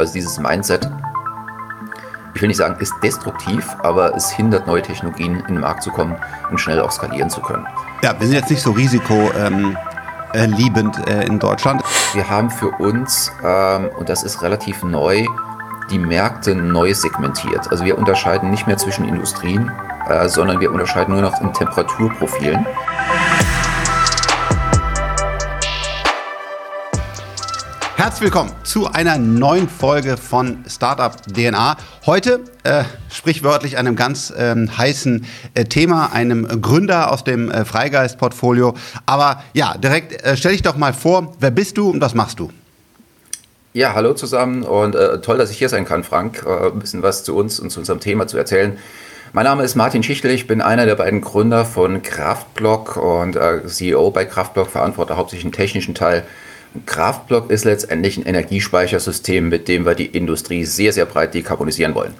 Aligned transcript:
Also 0.00 0.14
dieses 0.14 0.38
Mindset, 0.38 0.88
ich 2.34 2.40
will 2.40 2.48
nicht 2.48 2.56
sagen, 2.56 2.76
ist 2.80 2.94
destruktiv, 3.02 3.66
aber 3.82 4.16
es 4.16 4.30
hindert 4.30 4.66
neue 4.66 4.82
Technologien 4.82 5.36
in 5.40 5.54
den 5.54 5.60
Markt 5.60 5.82
zu 5.82 5.90
kommen 5.90 6.16
und 6.50 6.58
schnell 6.58 6.80
auch 6.80 6.90
skalieren 6.90 7.28
zu 7.28 7.40
können. 7.40 7.66
Ja, 8.02 8.18
wir 8.18 8.26
sind 8.26 8.34
jetzt 8.34 8.50
nicht 8.50 8.62
so 8.62 8.72
risiko. 8.72 9.30
Ähm 9.36 9.76
äh, 10.32 10.44
äh, 10.44 11.26
in 11.26 11.40
Deutschland. 11.40 11.82
Wir 12.14 12.30
haben 12.30 12.50
für 12.50 12.68
uns, 12.68 13.32
ähm, 13.44 13.90
und 13.98 14.08
das 14.08 14.22
ist 14.22 14.42
relativ 14.42 14.84
neu, 14.84 15.26
die 15.90 15.98
Märkte 15.98 16.54
neu 16.54 16.94
segmentiert. 16.94 17.68
Also 17.72 17.84
wir 17.84 17.98
unterscheiden 17.98 18.50
nicht 18.50 18.68
mehr 18.68 18.76
zwischen 18.76 19.08
Industrien, 19.08 19.72
äh, 20.08 20.28
sondern 20.28 20.60
wir 20.60 20.70
unterscheiden 20.70 21.14
nur 21.14 21.22
noch 21.22 21.40
in 21.40 21.52
Temperaturprofilen. 21.52 22.64
Herzlich 28.00 28.22
willkommen 28.22 28.50
zu 28.64 28.86
einer 28.86 29.18
neuen 29.18 29.68
Folge 29.68 30.16
von 30.16 30.64
Startup 30.66 31.14
DNA. 31.22 31.76
Heute 32.06 32.40
äh, 32.62 32.84
sprichwörtlich 33.12 33.76
einem 33.76 33.94
ganz 33.94 34.32
ähm, 34.34 34.70
heißen 34.78 35.26
äh, 35.52 35.66
Thema, 35.66 36.10
einem 36.14 36.62
Gründer 36.62 37.12
aus 37.12 37.24
dem 37.24 37.50
äh, 37.50 37.66
Freigeist-Portfolio. 37.66 38.72
Aber 39.04 39.44
ja, 39.52 39.76
direkt 39.76 40.24
äh, 40.24 40.34
stell 40.38 40.52
dich 40.52 40.62
doch 40.62 40.78
mal 40.78 40.94
vor, 40.94 41.36
wer 41.40 41.50
bist 41.50 41.76
du 41.76 41.90
und 41.90 42.00
was 42.00 42.14
machst 42.14 42.40
du? 42.40 42.50
Ja, 43.74 43.92
hallo 43.92 44.14
zusammen 44.14 44.62
und 44.62 44.94
äh, 44.94 45.20
toll, 45.20 45.36
dass 45.36 45.50
ich 45.50 45.58
hier 45.58 45.68
sein 45.68 45.84
kann, 45.84 46.02
Frank, 46.02 46.42
äh, 46.46 46.68
ein 46.68 46.78
bisschen 46.78 47.02
was 47.02 47.22
zu 47.22 47.36
uns 47.36 47.60
und 47.60 47.68
zu 47.68 47.80
unserem 47.80 48.00
Thema 48.00 48.26
zu 48.26 48.38
erzählen. 48.38 48.78
Mein 49.34 49.44
Name 49.44 49.62
ist 49.62 49.74
Martin 49.74 50.02
Schichtel, 50.02 50.30
ich 50.30 50.46
bin 50.46 50.62
einer 50.62 50.86
der 50.86 50.94
beiden 50.94 51.20
Gründer 51.20 51.66
von 51.66 52.00
Kraftblock 52.00 52.96
und 52.96 53.38
CEO 53.66 54.10
bei 54.10 54.24
Kraftblock, 54.24 54.70
verantworte 54.70 55.18
hauptsächlich 55.18 55.44
den 55.44 55.52
technischen 55.52 55.94
Teil 55.94 56.24
Kraftblock 56.86 57.50
ist 57.50 57.64
letztendlich 57.64 58.16
ein 58.16 58.26
Energiespeichersystem, 58.26 59.48
mit 59.48 59.68
dem 59.68 59.84
wir 59.86 59.94
die 59.94 60.06
Industrie 60.06 60.64
sehr, 60.64 60.92
sehr 60.92 61.06
breit 61.06 61.34
dekarbonisieren 61.34 61.94
wollen. 61.94 62.14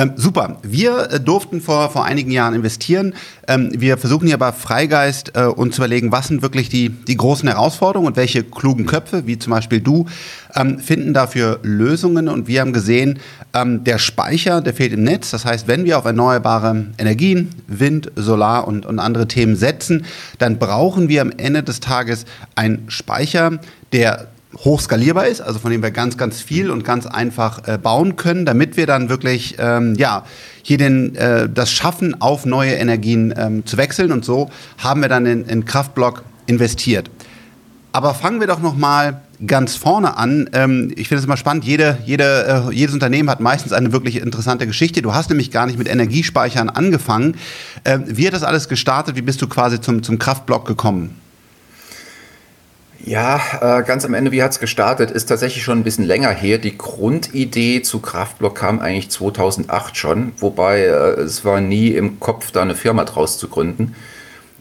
Ähm, 0.00 0.12
super. 0.16 0.56
Wir 0.62 1.10
äh, 1.10 1.20
durften 1.20 1.60
vor, 1.60 1.90
vor 1.90 2.06
einigen 2.06 2.30
Jahren 2.30 2.54
investieren. 2.54 3.12
Ähm, 3.46 3.68
wir 3.74 3.98
versuchen 3.98 4.26
hier 4.26 4.38
bei 4.38 4.50
Freigeist 4.50 5.32
äh, 5.36 5.44
uns 5.44 5.76
zu 5.76 5.82
überlegen, 5.82 6.10
was 6.10 6.28
sind 6.28 6.40
wirklich 6.40 6.70
die, 6.70 6.88
die 6.88 7.18
großen 7.18 7.46
Herausforderungen 7.46 8.06
und 8.06 8.16
welche 8.16 8.42
klugen 8.42 8.86
Köpfe, 8.86 9.26
wie 9.26 9.38
zum 9.38 9.50
Beispiel 9.50 9.80
du, 9.80 10.06
ähm, 10.54 10.78
finden 10.78 11.12
dafür 11.12 11.58
Lösungen. 11.62 12.28
Und 12.28 12.48
wir 12.48 12.62
haben 12.62 12.72
gesehen, 12.72 13.18
ähm, 13.52 13.84
der 13.84 13.98
Speicher, 13.98 14.62
der 14.62 14.72
fehlt 14.72 14.94
im 14.94 15.04
Netz. 15.04 15.32
Das 15.32 15.44
heißt, 15.44 15.68
wenn 15.68 15.84
wir 15.84 15.98
auf 15.98 16.06
erneuerbare 16.06 16.86
Energien, 16.96 17.50
Wind, 17.66 18.10
Solar 18.16 18.66
und, 18.66 18.86
und 18.86 19.00
andere 19.00 19.28
Themen 19.28 19.54
setzen, 19.54 20.06
dann 20.38 20.58
brauchen 20.58 21.10
wir 21.10 21.20
am 21.20 21.32
Ende 21.36 21.62
des 21.62 21.80
Tages 21.80 22.24
einen 22.54 22.84
Speicher, 22.88 23.58
der 23.92 24.28
hochskalierbar 24.56 25.26
ist, 25.26 25.40
also 25.40 25.58
von 25.58 25.70
dem 25.70 25.82
wir 25.82 25.90
ganz, 25.90 26.16
ganz 26.16 26.40
viel 26.40 26.70
und 26.70 26.84
ganz 26.84 27.06
einfach 27.06 27.66
äh, 27.68 27.78
bauen 27.78 28.16
können, 28.16 28.44
damit 28.44 28.76
wir 28.76 28.86
dann 28.86 29.08
wirklich 29.08 29.56
ähm, 29.58 29.94
ja, 29.96 30.24
hier 30.62 30.78
den, 30.78 31.14
äh, 31.14 31.48
das 31.48 31.70
schaffen, 31.70 32.20
auf 32.20 32.46
neue 32.46 32.72
Energien 32.72 33.32
ähm, 33.36 33.64
zu 33.64 33.76
wechseln. 33.76 34.12
Und 34.12 34.24
so 34.24 34.50
haben 34.78 35.02
wir 35.02 35.08
dann 35.08 35.26
in, 35.26 35.44
in 35.44 35.64
Kraftblock 35.64 36.24
investiert. 36.46 37.10
Aber 37.92 38.14
fangen 38.14 38.40
wir 38.40 38.46
doch 38.46 38.60
noch 38.60 38.76
mal 38.76 39.22
ganz 39.46 39.74
vorne 39.76 40.16
an. 40.16 40.48
Ähm, 40.52 40.92
ich 40.96 41.08
finde 41.08 41.20
es 41.20 41.24
immer 41.24 41.36
spannend. 41.36 41.64
Jede, 41.64 41.98
jede, 42.04 42.68
äh, 42.70 42.74
jedes 42.74 42.94
Unternehmen 42.94 43.30
hat 43.30 43.40
meistens 43.40 43.72
eine 43.72 43.92
wirklich 43.92 44.16
interessante 44.16 44.66
Geschichte. 44.66 45.02
Du 45.02 45.14
hast 45.14 45.30
nämlich 45.30 45.50
gar 45.50 45.66
nicht 45.66 45.78
mit 45.78 45.88
Energiespeichern 45.88 46.70
angefangen. 46.70 47.36
Ähm, 47.84 48.04
wie 48.06 48.26
hat 48.26 48.34
das 48.34 48.42
alles 48.42 48.68
gestartet? 48.68 49.16
Wie 49.16 49.22
bist 49.22 49.42
du 49.42 49.48
quasi 49.48 49.80
zum, 49.80 50.02
zum 50.02 50.18
Kraftblock 50.18 50.66
gekommen? 50.66 51.16
Ja, 53.10 53.40
äh, 53.60 53.82
ganz 53.82 54.04
am 54.04 54.14
Ende, 54.14 54.30
wie 54.30 54.40
hat 54.40 54.52
es 54.52 54.60
gestartet, 54.60 55.10
ist 55.10 55.26
tatsächlich 55.26 55.64
schon 55.64 55.80
ein 55.80 55.82
bisschen 55.82 56.04
länger 56.04 56.30
her. 56.30 56.58
Die 56.58 56.78
Grundidee 56.78 57.82
zu 57.82 57.98
Kraftblock 57.98 58.54
kam 58.54 58.78
eigentlich 58.78 59.10
2008 59.10 59.96
schon, 59.96 60.30
wobei 60.36 60.82
äh, 60.82 61.20
es 61.20 61.44
war 61.44 61.60
nie 61.60 61.88
im 61.88 62.20
Kopf, 62.20 62.52
da 62.52 62.62
eine 62.62 62.76
Firma 62.76 63.02
draus 63.02 63.36
zu 63.36 63.48
gründen. 63.48 63.96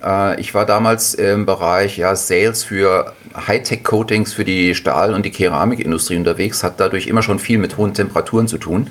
Äh, 0.03 0.41
ich 0.41 0.55
war 0.55 0.65
damals 0.65 1.13
im 1.13 1.45
Bereich 1.45 1.97
ja, 1.97 2.15
Sales 2.15 2.63
für 2.63 3.13
Hightech-Coatings 3.35 4.33
für 4.33 4.45
die 4.45 4.73
Stahl- 4.73 5.13
und 5.13 5.27
die 5.27 5.31
Keramikindustrie 5.31 6.17
unterwegs, 6.17 6.63
hat 6.63 6.79
dadurch 6.79 7.05
immer 7.05 7.21
schon 7.21 7.37
viel 7.37 7.59
mit 7.59 7.77
hohen 7.77 7.93
Temperaturen 7.93 8.47
zu 8.47 8.57
tun. 8.57 8.89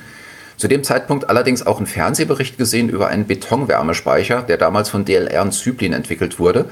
Zu 0.56 0.68
dem 0.68 0.84
Zeitpunkt 0.84 1.28
allerdings 1.28 1.66
auch 1.66 1.78
einen 1.78 1.86
Fernsehbericht 1.88 2.58
gesehen 2.58 2.90
über 2.90 3.08
einen 3.08 3.26
Betonwärmespeicher, 3.26 4.42
der 4.42 4.56
damals 4.56 4.88
von 4.88 5.04
DLR 5.04 5.42
und 5.42 5.50
Zyplin 5.50 5.94
entwickelt 5.94 6.38
wurde 6.38 6.66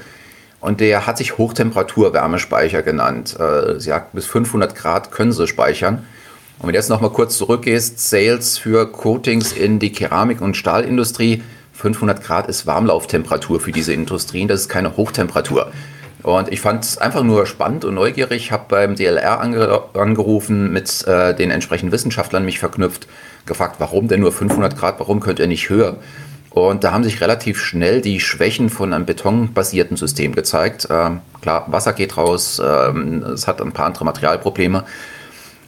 und 0.59 0.79
der 0.79 1.05
hat 1.05 1.17
sich 1.17 1.37
Hochtemperatur-Wärmespeicher 1.37 2.81
genannt. 2.81 3.37
Äh, 3.39 3.79
sie 3.79 3.89
sagt, 3.89 4.13
bis 4.13 4.25
500 4.25 4.75
Grad 4.75 5.11
können 5.11 5.31
sie 5.31 5.47
speichern. 5.47 6.05
Und 6.59 6.67
wenn 6.67 6.73
du 6.73 6.79
jetzt 6.79 6.89
nochmal 6.89 7.11
kurz 7.11 7.37
zurückgehst, 7.37 7.99
Sales 7.99 8.57
für 8.57 8.91
Coatings 8.91 9.51
in 9.51 9.77
die 9.79 9.91
Keramik- 9.91 10.41
und 10.41 10.57
Stahlindustrie, 10.57 11.43
500 11.73 12.23
Grad 12.23 12.49
ist 12.49 12.65
Warmlauftemperatur 12.65 13.59
für 13.59 13.71
diese 13.71 13.93
Industrien, 13.93 14.47
das 14.47 14.61
ist 14.61 14.69
keine 14.69 14.97
Hochtemperatur. 14.97 15.71
Und 16.23 16.51
ich 16.51 16.59
fand 16.59 16.83
es 16.83 16.97
einfach 16.97 17.23
nur 17.23 17.45
spannend 17.45 17.85
und 17.85 17.93
neugierig, 17.93 18.51
habe 18.51 18.65
beim 18.67 18.95
DLR 18.95 19.39
ange 19.39 19.81
angerufen, 19.93 20.73
mit 20.73 21.05
äh, 21.07 21.35
den 21.35 21.51
entsprechenden 21.51 21.91
Wissenschaftlern 21.91 22.43
mich 22.43 22.57
verknüpft, 22.57 23.07
gefragt, 23.45 23.75
warum 23.77 24.07
denn 24.07 24.21
nur 24.21 24.31
500 24.31 24.75
Grad, 24.75 24.99
warum 24.99 25.19
könnt 25.19 25.37
ihr 25.37 25.47
nicht 25.47 25.69
höher? 25.69 25.97
Und 26.57 26.83
da 26.83 26.91
haben 26.91 27.03
sich 27.03 27.21
relativ 27.21 27.59
schnell 27.59 28.01
die 28.01 28.19
Schwächen 28.19 28.69
von 28.69 28.91
einem 28.91 29.05
betonbasierten 29.05 29.95
System 29.95 30.33
gezeigt. 30.33 30.87
Ähm, 30.89 31.19
klar, 31.41 31.65
Wasser 31.67 31.93
geht 31.93 32.17
raus, 32.17 32.59
ähm, 32.63 33.23
es 33.23 33.47
hat 33.47 33.61
ein 33.61 33.73
paar 33.73 33.85
andere 33.85 34.05
Materialprobleme. 34.05 34.83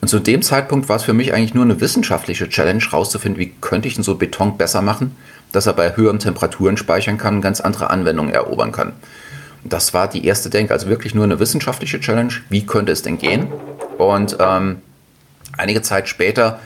Und 0.02 0.08
zu 0.08 0.20
dem 0.20 0.42
Zeitpunkt 0.42 0.90
war 0.90 0.96
es 0.96 1.04
für 1.04 1.14
mich 1.14 1.34
eigentlich 1.34 1.54
nur 1.54 1.64
eine 1.64 1.80
wissenschaftliche 1.80 2.50
Challenge, 2.50 2.84
herauszufinden, 2.84 3.40
wie 3.40 3.54
könnte 3.62 3.88
ich 3.88 3.96
denn 3.96 4.04
so 4.04 4.16
Beton 4.16 4.58
besser 4.58 4.82
machen, 4.82 5.16
dass 5.52 5.68
er 5.68 5.74
bei 5.74 5.96
höheren 5.96 6.20
Temperaturen 6.20 6.78
speichern 6.78 7.18
kann 7.18 7.36
und 7.36 7.42
ganz 7.42 7.62
andere 7.62 7.90
Anwendungen 7.90 8.34
erobern 8.34 8.72
kann. 8.72 8.94
Und 9.64 9.74
das 9.74 9.94
war 9.94 10.08
die 10.08 10.26
erste 10.26 10.50
Denk, 10.50 10.72
also 10.72 10.88
wirklich 10.88 11.14
nur 11.14 11.26
eine 11.26 11.40
wissenschaftliche 11.40 12.00
Challenge. 12.00 12.34
Wie 12.50 12.66
könnte 12.66 12.94
es 12.94 13.04
denn 13.04 13.18
gehen? 13.18 13.48
Und 13.98 14.38
ähm, 14.40 14.82
einige 15.58 15.82
Zeit 15.82 16.08
später 16.08 16.60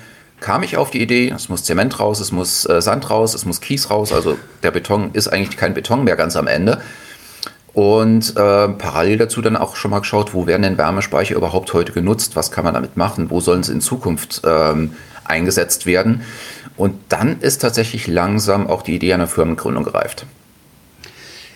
kam 0.43 0.61
ich 0.61 0.77
auf 0.77 0.91
die 0.91 1.01
Idee, 1.01 1.33
es 1.35 1.49
muss 1.49 1.63
Zement 1.63 1.99
raus, 1.99 2.19
es 2.19 2.31
muss 2.31 2.69
äh, 2.69 2.81
Sand 2.81 3.09
raus, 3.09 3.33
es 3.33 3.45
muss 3.45 3.61
Kies 3.61 3.89
raus. 3.89 4.13
Also 4.13 4.37
der 4.61 4.71
Beton 4.71 5.11
ist 5.13 5.29
eigentlich 5.29 5.57
kein 5.57 5.73
Beton 5.73 6.03
mehr 6.03 6.15
ganz 6.15 6.35
am 6.35 6.47
Ende. 6.47 6.81
Und 7.73 8.31
äh, 8.37 8.67
parallel 8.67 9.17
dazu 9.17 9.41
dann 9.41 9.57
auch 9.57 9.75
schon 9.75 9.89
mal 9.89 9.99
geschaut, 9.99 10.35
wo 10.35 10.45
werden 10.45 10.61
denn 10.61 10.77
Wärmespeicher 10.77 11.35
überhaupt 11.35 11.73
heute 11.73 11.91
genutzt? 11.91 12.35
Was 12.35 12.51
kann 12.51 12.65
man 12.65 12.75
damit 12.75 12.97
machen? 12.97 13.31
Wo 13.31 13.39
sollen 13.39 13.63
sie 13.63 13.71
in 13.71 13.81
Zukunft 13.81 14.41
ähm, 14.45 14.93
eingesetzt 15.23 15.87
werden? 15.87 16.21
Und 16.75 16.99
dann 17.09 17.39
ist 17.39 17.61
tatsächlich 17.61 18.05
langsam 18.07 18.67
auch 18.67 18.83
die 18.83 18.95
Idee 18.95 19.13
einer 19.13 19.27
Firmengründung 19.27 19.85
gereift. 19.85 20.25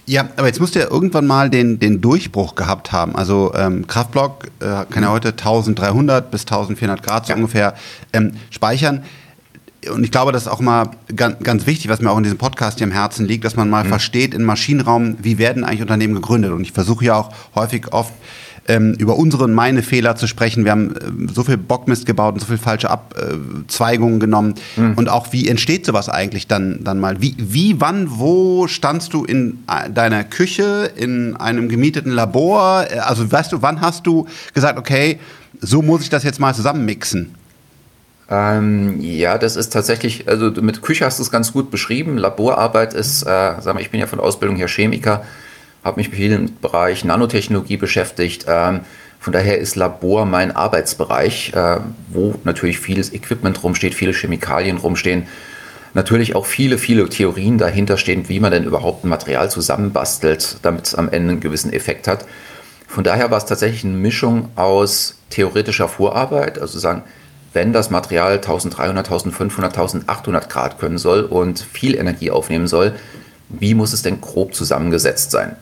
Ja, 0.10 0.30
aber 0.38 0.48
jetzt 0.48 0.62
musst 0.62 0.74
du 0.74 0.80
ja 0.80 0.90
irgendwann 0.90 1.28
mal 1.28 1.50
den, 1.50 1.80
den 1.80 2.00
Durchbruch 2.00 2.56
gehabt 2.56 2.94
haben. 2.94 3.14
Also 3.18 3.54
ähm, 3.54 3.88
Kraftblock 3.88 4.46
äh, 4.62 4.86
kann 4.90 5.04
ja 5.04 5.12
heute 5.12 5.30
1300 5.30 6.32
bis 6.32 6.44
1400 6.44 7.04
Grad 7.04 7.26
so 7.26 7.32
ja. 7.32 7.36
ungefähr 7.36 7.74
ähm, 8.14 8.32
speichern. 8.50 9.04
Und 9.92 10.06
ich 10.06 10.12
glaube, 10.12 10.32
das 10.32 10.44
ist 10.44 10.48
auch 10.48 10.62
mal 10.62 10.92
ganz, 11.14 11.44
ganz 11.44 11.68
wichtig, 11.68 11.90
was 11.90 12.00
mir 12.00 12.10
auch 12.10 12.18
in 12.18 12.24
diesem 12.24 12.38
Podcast 12.38 12.78
hier 12.78 12.88
im 12.88 12.94
Herzen 12.94 13.26
liegt, 13.26 13.44
dass 13.44 13.58
man 13.58 13.70
mal 13.70 13.84
mhm. 13.84 13.90
versteht 13.90 14.34
im 14.34 14.46
Maschinenraum, 14.46 15.18
wie 15.22 15.38
werden 15.38 15.66
eigentlich 15.66 15.82
Unternehmen 15.82 16.16
gegründet. 16.16 16.52
Und 16.52 16.62
ich 16.62 16.72
versuche 16.72 17.04
ja 17.04 17.16
auch 17.16 17.34
häufig 17.54 17.92
oft 17.92 18.14
ähm, 18.68 18.94
über 18.94 19.18
unsere 19.18 19.46
und 19.46 19.54
meine 19.54 19.84
Fehler 19.84 20.16
zu 20.16 20.28
sprechen. 20.28 20.66
Wir 20.66 20.72
haben 20.72 20.96
äh, 20.96 21.34
so 21.34 21.44
viel 21.44 21.58
Bockmist 21.58 22.06
gebaut 22.06 22.36
und 22.36 22.40
so 22.40 22.46
viel 22.48 22.58
falsche 22.58 22.90
Abzweigungen 22.90 24.20
genommen. 24.20 24.56
Mhm. 24.76 24.94
Und 24.96 25.10
auch, 25.10 25.32
wie 25.32 25.48
entsteht 25.48 25.86
sowas 25.86 26.10
eigentlich 26.10 26.48
dann, 26.48 26.84
dann 26.84 27.00
mal? 27.00 27.22
Wie, 27.22 27.36
wie, 27.38 27.80
wann, 27.80 28.20
wo 28.20 28.68
standst 28.68 29.14
du 29.14 29.26
in 29.26 29.60
äh, 29.68 29.90
deiner 29.90 30.24
Küche, 30.24 30.92
in 30.96 31.36
einem 31.38 31.70
gemieteten 31.70 32.12
Labor? 32.12 32.86
Äh, 32.90 33.00
also, 33.00 33.30
weißt 33.32 33.52
du, 33.52 33.62
wann 33.62 33.82
hast 33.82 34.06
du 34.06 34.28
gesagt, 34.54 34.78
okay, 34.78 35.20
so 35.62 35.82
muss 35.82 36.02
ich 36.02 36.10
das 36.10 36.24
jetzt 36.24 36.40
mal 36.40 36.54
zusammenmixen? 36.54 37.36
Ähm, 38.30 39.00
ja, 39.00 39.38
das 39.38 39.56
ist 39.56 39.72
tatsächlich, 39.72 40.28
also 40.28 40.52
mit 40.62 40.82
Küche 40.82 41.06
hast 41.06 41.18
du 41.20 41.24
es 41.24 41.32
ganz 41.32 41.54
gut 41.54 41.72
beschrieben. 41.72 42.18
Laborarbeit 42.18 42.94
ist, 42.94 43.24
äh, 43.24 43.26
sag 43.26 43.74
mal, 43.74 43.80
ich 43.80 43.90
bin 43.90 44.02
ja 44.02 44.08
von 44.08 44.20
Ausbildung 44.20 44.58
her 44.58 44.68
Chemiker 44.68 45.24
habe 45.88 46.00
mich 46.00 46.10
viel 46.10 46.32
im 46.32 46.56
Bereich 46.62 47.04
Nanotechnologie 47.04 47.78
beschäftigt. 47.78 48.46
Ähm, 48.48 48.82
von 49.20 49.34
daher 49.34 49.58
ist 49.58 49.76
Labor 49.76 50.26
mein 50.26 50.52
Arbeitsbereich, 50.52 51.54
äh, 51.56 51.78
wo 52.10 52.36
natürlich 52.44 52.80
vieles 52.80 53.12
Equipment 53.14 53.64
rumsteht, 53.64 53.96
viele 53.96 54.14
Chemikalien 54.14 54.78
rumstehen. 54.78 55.26
Natürlich 55.94 56.36
auch 56.36 56.46
viele, 56.46 56.78
viele 56.78 57.10
Theorien 57.10 57.58
dahinter 57.58 57.98
stehen, 57.98 58.30
wie 58.30 58.40
man 58.40 58.52
denn 58.52 58.66
überhaupt 58.66 59.04
ein 59.04 59.10
Material 59.10 59.50
zusammenbastelt, 59.50 60.58
damit 60.62 60.86
es 60.86 60.96
am 60.96 61.10
Ende 61.10 61.32
einen 61.32 61.40
gewissen 61.40 61.74
Effekt 61.74 62.08
hat. 62.08 62.26
Von 62.88 63.04
daher 63.04 63.32
war 63.32 63.38
es 63.38 63.46
tatsächlich 63.46 63.84
eine 63.84 63.94
Mischung 63.94 64.50
aus 64.56 65.18
theoretischer 65.30 65.88
Vorarbeit, 65.88 66.60
also 66.60 66.78
sagen, 66.78 67.04
wenn 67.54 67.74
das 67.74 67.90
Material 67.90 68.34
1300, 68.34 69.08
1500, 69.08 69.74
1800 69.78 70.50
Grad 70.50 70.80
können 70.80 70.98
soll 70.98 71.22
und 71.22 71.60
viel 71.60 71.96
Energie 71.96 72.30
aufnehmen 72.30 72.68
soll, 72.68 72.94
wie 73.50 73.74
muss 73.74 73.94
es 73.94 74.04
denn 74.04 74.22
grob 74.22 74.54
zusammengesetzt 74.54 75.32
sein? 75.32 75.56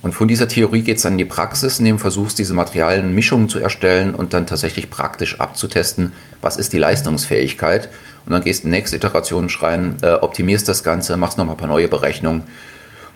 Und 0.00 0.12
von 0.12 0.28
dieser 0.28 0.46
Theorie 0.46 0.82
geht 0.82 0.98
es 0.98 1.02
dann 1.02 1.14
in 1.14 1.18
die 1.18 1.24
Praxis, 1.24 1.80
in 1.80 1.84
dem 1.84 1.98
versuchst, 1.98 2.38
diese 2.38 2.54
Materialien 2.54 3.14
Mischungen 3.14 3.48
zu 3.48 3.58
erstellen 3.58 4.14
und 4.14 4.32
dann 4.32 4.46
tatsächlich 4.46 4.90
praktisch 4.90 5.40
abzutesten, 5.40 6.12
was 6.40 6.56
ist 6.56 6.72
die 6.72 6.78
Leistungsfähigkeit. 6.78 7.88
Und 8.24 8.32
dann 8.32 8.44
gehst 8.44 8.62
du 8.62 8.68
in 8.68 8.72
die 8.72 8.78
nächste 8.78 8.96
Iteration 8.96 9.48
schreien, 9.48 9.96
äh, 10.02 10.12
optimierst 10.12 10.68
das 10.68 10.84
Ganze, 10.84 11.16
machst 11.16 11.38
nochmal 11.38 11.56
ein 11.56 11.58
paar 11.58 11.68
neue 11.68 11.88
Berechnungen. 11.88 12.42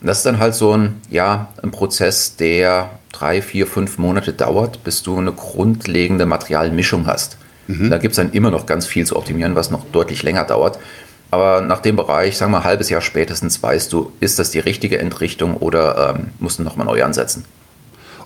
Und 0.01 0.07
das 0.09 0.19
ist 0.19 0.27
dann 0.27 0.41
halt 0.41 0.55
so 0.55 0.77
ein, 0.77 1.01
ja, 1.11 1.53
ein 1.63 1.71
Prozess, 1.71 2.35
der 2.35 2.91
drei, 3.13 3.41
vier, 3.43 3.69
fünf 3.69 3.99
Monate 3.99 4.33
dauert, 4.33 4.83
bis 4.83 5.05
du 5.05 5.17
eine 5.17 5.33
grundlegende 5.33 6.27
Materialmischung 6.27 7.07
hast. 7.07 7.37
Mhm. 7.69 7.91
Da 7.91 7.99
gibt 7.99 8.13
es 8.13 8.17
dann 8.17 8.33
immer 8.33 8.51
noch 8.51 8.67
ganz 8.67 8.87
viel 8.87 9.07
zu 9.07 9.17
optimieren, 9.17 9.55
was 9.55 9.71
noch 9.71 9.85
deutlich 9.93 10.25
länger 10.25 10.45
dauert. 10.45 10.81
Aber 11.33 11.63
nach 11.63 11.81
dem 11.81 11.97
Bereich, 11.97 12.37
sagen 12.37 12.53
wir 12.53 12.59
ein 12.59 12.65
halbes 12.65 12.91
Jahr 12.91 13.01
spätestens, 13.01 13.63
weißt 13.63 13.91
du, 13.91 14.13
ist 14.21 14.39
das 14.39 14.51
die 14.51 14.59
richtige 14.59 14.99
Entrichtung 14.99 15.57
oder 15.57 16.15
ähm, 16.15 16.29
musst 16.41 16.59
du 16.59 16.63
nochmal 16.63 16.87
neu 16.87 17.03
ansetzen. 17.03 17.47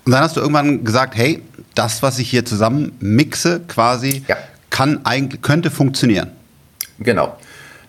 Und 0.03 0.11
dann 0.11 0.21
hast 0.21 0.35
du 0.35 0.41
irgendwann 0.41 0.83
gesagt, 0.83 1.15
hey, 1.15 1.41
das, 1.73 2.03
was 2.03 2.19
ich 2.19 2.29
hier 2.29 2.43
zusammen 2.43 2.97
mixe, 2.99 3.61
quasi, 3.65 4.25
ja. 4.27 4.35
kann 4.69 5.05
eigentlich, 5.05 5.41
könnte 5.41 5.71
funktionieren. 5.71 6.31
Genau. 6.99 7.37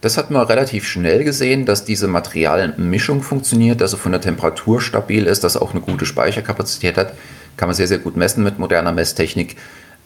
Das 0.03 0.17
hat 0.19 0.31
man 0.31 0.47
relativ 0.47 0.87
schnell 0.87 1.25
gesehen, 1.25 1.67
dass 1.67 1.85
diese 1.85 2.07
Materialmischung 2.07 3.25
funktioniert, 3.25 3.81
dass 3.81 3.91
sie 3.91 3.97
von 3.97 4.13
der 4.13 4.21
Temperatur 4.21 4.81
stabil 4.81 5.27
ist, 5.27 5.43
dass 5.43 5.55
sie 5.55 5.61
auch 5.61 5.73
eine 5.73 5.81
gute 5.81 6.07
Speicherkapazität 6.07 6.97
hat. 6.97 7.15
Kann 7.57 7.69
man 7.69 7.75
sehr, 7.75 7.89
sehr 7.89 7.99
gut 7.99 8.17
messen 8.17 8.45
mit 8.45 8.61
moderner 8.61 8.93
Messtechnik. 8.93 9.57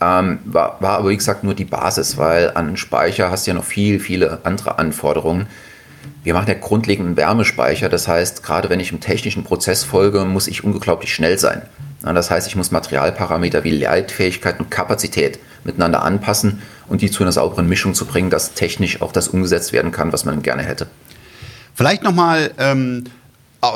Ähm, 0.02 0.40
war, 0.44 0.78
war 0.80 0.98
aber 0.98 1.10
wie 1.10 1.16
gesagt 1.16 1.44
nur 1.44 1.54
die 1.54 1.64
Basis, 1.64 2.16
weil 2.16 2.50
an 2.54 2.76
Speicher 2.76 3.30
hast 3.30 3.46
du 3.46 3.52
ja 3.52 3.54
noch 3.54 3.64
viel, 3.64 4.00
viele 4.00 4.40
andere 4.42 4.78
Anforderungen. 4.78 5.46
Wir 6.24 6.34
machen 6.34 6.48
ja 6.48 6.54
grundlegenden 6.54 7.16
Wärmespeicher, 7.16 7.88
das 7.88 8.08
heißt, 8.08 8.42
gerade 8.42 8.68
wenn 8.68 8.80
ich 8.80 8.90
im 8.90 8.98
technischen 8.98 9.44
Prozess 9.44 9.84
folge, 9.84 10.24
muss 10.24 10.48
ich 10.48 10.64
unglaublich 10.64 11.14
schnell 11.14 11.38
sein. 11.38 11.62
Das 12.02 12.32
heißt, 12.32 12.48
ich 12.48 12.56
muss 12.56 12.72
Materialparameter 12.72 13.62
wie 13.62 13.70
Leitfähigkeit 13.70 14.58
und 14.58 14.72
Kapazität 14.72 15.38
miteinander 15.62 16.02
anpassen 16.02 16.62
und 16.88 17.00
die 17.00 17.10
zu 17.10 17.22
einer 17.22 17.30
sauberen 17.30 17.68
Mischung 17.68 17.94
zu 17.94 18.04
bringen, 18.04 18.30
dass 18.30 18.54
technisch 18.54 19.02
auch 19.02 19.12
das 19.12 19.28
umgesetzt 19.28 19.72
werden 19.72 19.92
kann, 19.92 20.12
was 20.12 20.24
man 20.24 20.42
gerne 20.42 20.64
hätte. 20.64 20.88
Vielleicht 21.74 22.02
nochmal 22.02 22.50
ähm, 22.58 23.04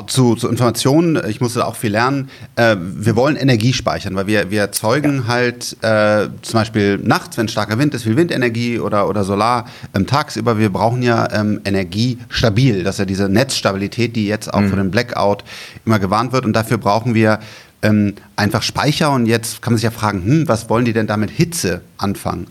zu, 0.08 0.34
zu 0.34 0.48
Informationen, 0.48 1.20
ich 1.28 1.40
musste 1.40 1.64
auch 1.64 1.76
viel 1.76 1.92
lernen. 1.92 2.28
Äh, 2.56 2.76
wir 2.78 3.14
wollen 3.14 3.36
Energie 3.36 3.72
speichern, 3.72 4.16
weil 4.16 4.26
wir, 4.26 4.50
wir 4.50 4.60
erzeugen 4.60 5.18
ja. 5.18 5.26
halt 5.28 5.76
äh, 5.82 6.28
zum 6.42 6.60
Beispiel 6.60 6.98
nachts, 6.98 7.36
wenn 7.38 7.46
starker 7.46 7.78
Wind 7.78 7.94
ist, 7.94 8.02
viel 8.02 8.16
Windenergie 8.16 8.80
oder, 8.80 9.08
oder 9.08 9.22
Solar 9.22 9.66
ähm, 9.94 10.06
tagsüber. 10.06 10.58
Wir 10.58 10.70
brauchen 10.70 11.02
ja 11.02 11.28
ähm, 11.32 11.60
Energie 11.64 12.18
stabil. 12.28 12.82
Das 12.82 12.96
ist 12.96 12.98
ja 12.98 13.04
diese 13.04 13.28
Netzstabilität, 13.28 14.16
die 14.16 14.26
jetzt 14.26 14.52
auch 14.52 14.60
mhm. 14.60 14.70
von 14.70 14.78
dem 14.78 14.90
Blackout 14.90 15.44
immer 15.84 16.00
gewarnt 16.00 16.32
wird. 16.32 16.44
Und 16.44 16.54
dafür 16.54 16.78
brauchen 16.78 17.14
wir 17.14 17.38
ähm, 17.82 18.14
einfach 18.34 18.62
Speicher. 18.62 19.12
Und 19.12 19.26
jetzt 19.26 19.62
kann 19.62 19.72
man 19.72 19.78
sich 19.78 19.84
ja 19.84 19.92
fragen, 19.92 20.24
hm, 20.24 20.48
was 20.48 20.68
wollen 20.68 20.84
die 20.84 20.94
denn 20.94 21.06
damit 21.06 21.30
Hitze 21.30 21.80
anfangen? 21.96 22.48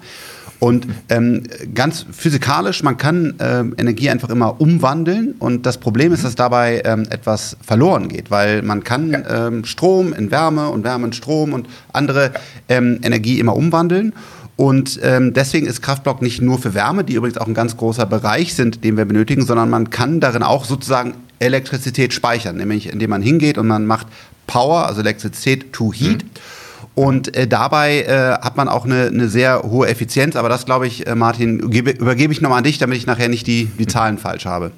Und 0.66 0.88
ähm, 1.10 1.44
ganz 1.76 2.08
physikalisch, 2.12 2.82
man 2.82 2.98
kann 2.98 3.36
ähm, 3.38 3.76
Energie 3.78 4.10
einfach 4.10 4.30
immer 4.30 4.60
umwandeln 4.60 5.36
und 5.38 5.68
das 5.68 5.78
Problem 5.78 6.12
ist, 6.12 6.24
dass 6.24 6.34
dabei 6.34 6.82
ähm, 6.86 7.04
etwas 7.12 7.56
verloren 7.64 8.10
geht, 8.10 8.32
weil 8.32 8.64
man 8.64 8.84
kann 8.84 9.12
ja. 9.12 9.48
Ähm, 9.48 9.64
Strom 9.64 10.12
in 10.12 10.32
Wärme 10.32 10.70
und 10.70 10.84
Wärme 10.84 11.06
in 11.06 11.14
Strom 11.14 11.54
und 11.54 11.68
andere 11.94 12.32
ähm, 12.68 13.00
Energie 13.04 13.40
immer 13.40 13.56
umwandeln. 13.56 14.14
Und 14.56 15.00
ähm, 15.04 15.36
deswegen 15.36 15.68
ist 15.68 15.84
Kraftblock 15.84 16.24
nicht 16.24 16.42
nur 16.42 16.58
für 16.58 16.74
Wärme, 16.74 17.04
die 17.04 17.14
übrigens 17.14 17.38
auch 17.38 17.46
ein 17.46 17.54
ganz 17.54 17.78
großer 17.78 18.08
Bereich 18.08 18.56
sind, 18.56 18.84
den 18.84 18.98
wir 18.98 19.06
benötigen, 19.06 19.46
sondern 19.46 19.70
man 19.70 19.92
kann 19.92 20.20
darin 20.20 20.42
auch 20.42 20.66
sozusagen 20.66 21.14
Elektrizität 21.38 22.12
speichern, 22.12 22.58
nämlich 22.58 22.92
indem 22.92 23.12
man 23.12 23.22
hingeht 23.22 23.60
und 23.60 23.68
man 23.68 23.86
macht 23.86 24.08
Power, 24.48 24.88
also 24.88 25.02
Elektrizität 25.02 25.74
to 25.74 25.94
Heat. 25.94 26.24
Mhm. 26.24 26.30
Und 26.96 27.36
äh, 27.36 27.46
dabei 27.46 28.04
äh, 28.04 28.42
hat 28.42 28.56
man 28.56 28.70
auch 28.70 28.86
eine, 28.86 29.08
eine 29.08 29.28
sehr 29.28 29.64
hohe 29.64 29.88
Effizienz. 29.88 30.38
Aber 30.38 30.48
das, 30.48 30.66
glaube 30.66 30.88
ich, 30.88 31.06
äh, 31.06 31.14
Martin, 31.14 31.70
gebe, 31.70 31.92
übergebe 31.92 32.32
ich 32.32 32.42
nochmal 32.42 32.60
an 32.60 32.64
dich, 32.64 32.78
damit 32.78 32.98
ich 32.98 33.06
nachher 33.06 33.28
nicht 33.28 33.46
die, 33.48 33.66
die 33.66 33.86
Zahlen 33.86 34.18
falsch 34.18 34.46
habe. 34.46 34.72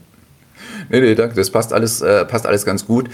Nee, 0.90 1.00
nee, 1.00 1.16
danke. 1.16 1.36
Das 1.36 1.52
passt 1.52 1.74
alles, 1.74 2.02
äh, 2.02 2.25
passt 2.25 2.48
alles 2.48 2.66
ganz 2.66 2.88
gut. 2.88 3.10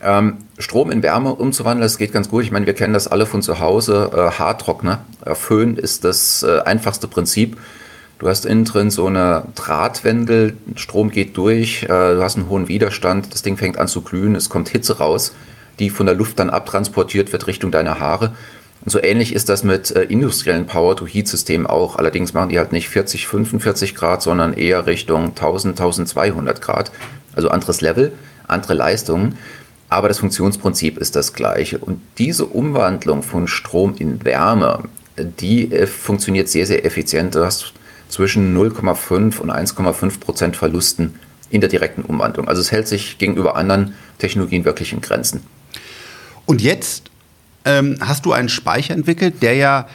Ähm, 0.00 0.38
Strom 0.58 0.90
in 0.90 1.02
Wärme 1.02 1.34
umzuwandeln, 1.34 1.82
das 1.82 1.98
geht 1.98 2.12
ganz 2.12 2.30
gut. 2.30 2.42
Ich 2.44 2.50
meine, 2.50 2.64
wir 2.64 2.74
kennen 2.74 2.94
das 2.94 3.06
alle 3.06 3.26
von 3.26 3.42
zu 3.42 3.60
Hause. 3.60 4.10
Äh, 4.14 4.38
Haartrockner, 4.38 5.00
äh, 5.26 5.34
Föhn 5.34 5.76
ist 5.76 6.04
das 6.04 6.42
äh, 6.42 6.60
einfachste 6.60 7.06
Prinzip. 7.06 7.58
Du 8.18 8.28
hast 8.28 8.46
innen 8.46 8.64
drin 8.64 8.90
so 8.90 9.06
eine 9.06 9.44
Drahtwendel, 9.54 10.56
Strom 10.74 11.10
geht 11.10 11.36
durch, 11.36 11.84
äh, 11.84 11.86
du 11.86 12.22
hast 12.22 12.36
einen 12.36 12.48
hohen 12.48 12.66
Widerstand, 12.66 13.32
das 13.32 13.42
Ding 13.42 13.56
fängt 13.56 13.78
an 13.78 13.86
zu 13.86 14.00
glühen, 14.00 14.34
es 14.34 14.48
kommt 14.48 14.68
Hitze 14.68 14.98
raus 14.98 15.34
die 15.78 15.90
von 15.90 16.06
der 16.06 16.14
Luft 16.14 16.38
dann 16.38 16.50
abtransportiert 16.50 17.32
wird 17.32 17.46
Richtung 17.46 17.70
deiner 17.70 18.00
Haare. 18.00 18.34
Und 18.84 18.90
so 18.90 19.02
ähnlich 19.02 19.34
ist 19.34 19.48
das 19.48 19.64
mit 19.64 19.90
äh, 19.90 20.04
industriellen 20.04 20.66
Power-to-Heat-Systemen 20.66 21.66
auch. 21.66 21.96
Allerdings 21.96 22.32
machen 22.32 22.50
die 22.50 22.58
halt 22.58 22.72
nicht 22.72 22.88
40, 22.88 23.26
45 23.26 23.94
Grad, 23.94 24.22
sondern 24.22 24.54
eher 24.54 24.86
Richtung 24.86 25.28
1000, 25.28 25.80
1200 25.80 26.60
Grad. 26.60 26.92
Also 27.34 27.50
anderes 27.50 27.80
Level, 27.80 28.12
andere 28.46 28.74
Leistungen. 28.74 29.36
Aber 29.88 30.08
das 30.08 30.18
Funktionsprinzip 30.18 30.98
ist 30.98 31.16
das 31.16 31.32
gleiche. 31.32 31.78
Und 31.78 32.00
diese 32.18 32.46
Umwandlung 32.46 33.22
von 33.22 33.48
Strom 33.48 33.94
in 33.98 34.24
Wärme, 34.24 34.84
die 35.16 35.72
äh, 35.72 35.86
funktioniert 35.86 36.48
sehr, 36.48 36.66
sehr 36.66 36.84
effizient. 36.84 37.34
Du 37.34 37.44
hast 37.44 37.72
zwischen 38.08 38.56
0,5 38.56 39.38
und 39.38 39.50
1,5 39.50 40.20
Prozent 40.20 40.56
Verlusten 40.56 41.14
in 41.50 41.60
der 41.60 41.70
direkten 41.70 42.02
Umwandlung. 42.02 42.48
Also 42.48 42.60
es 42.60 42.72
hält 42.72 42.88
sich 42.88 43.18
gegenüber 43.18 43.56
anderen 43.56 43.94
Technologien 44.18 44.64
wirklich 44.64 44.92
in 44.92 45.00
Grenzen. 45.00 45.42
Und 46.48 46.62
jetzt 46.62 47.10
ähm, 47.66 47.96
hast 48.00 48.24
du 48.24 48.32
einen 48.32 48.48
Speicher 48.48 48.94
entwickelt, 48.94 49.42
der 49.42 49.54
ja 49.54 49.86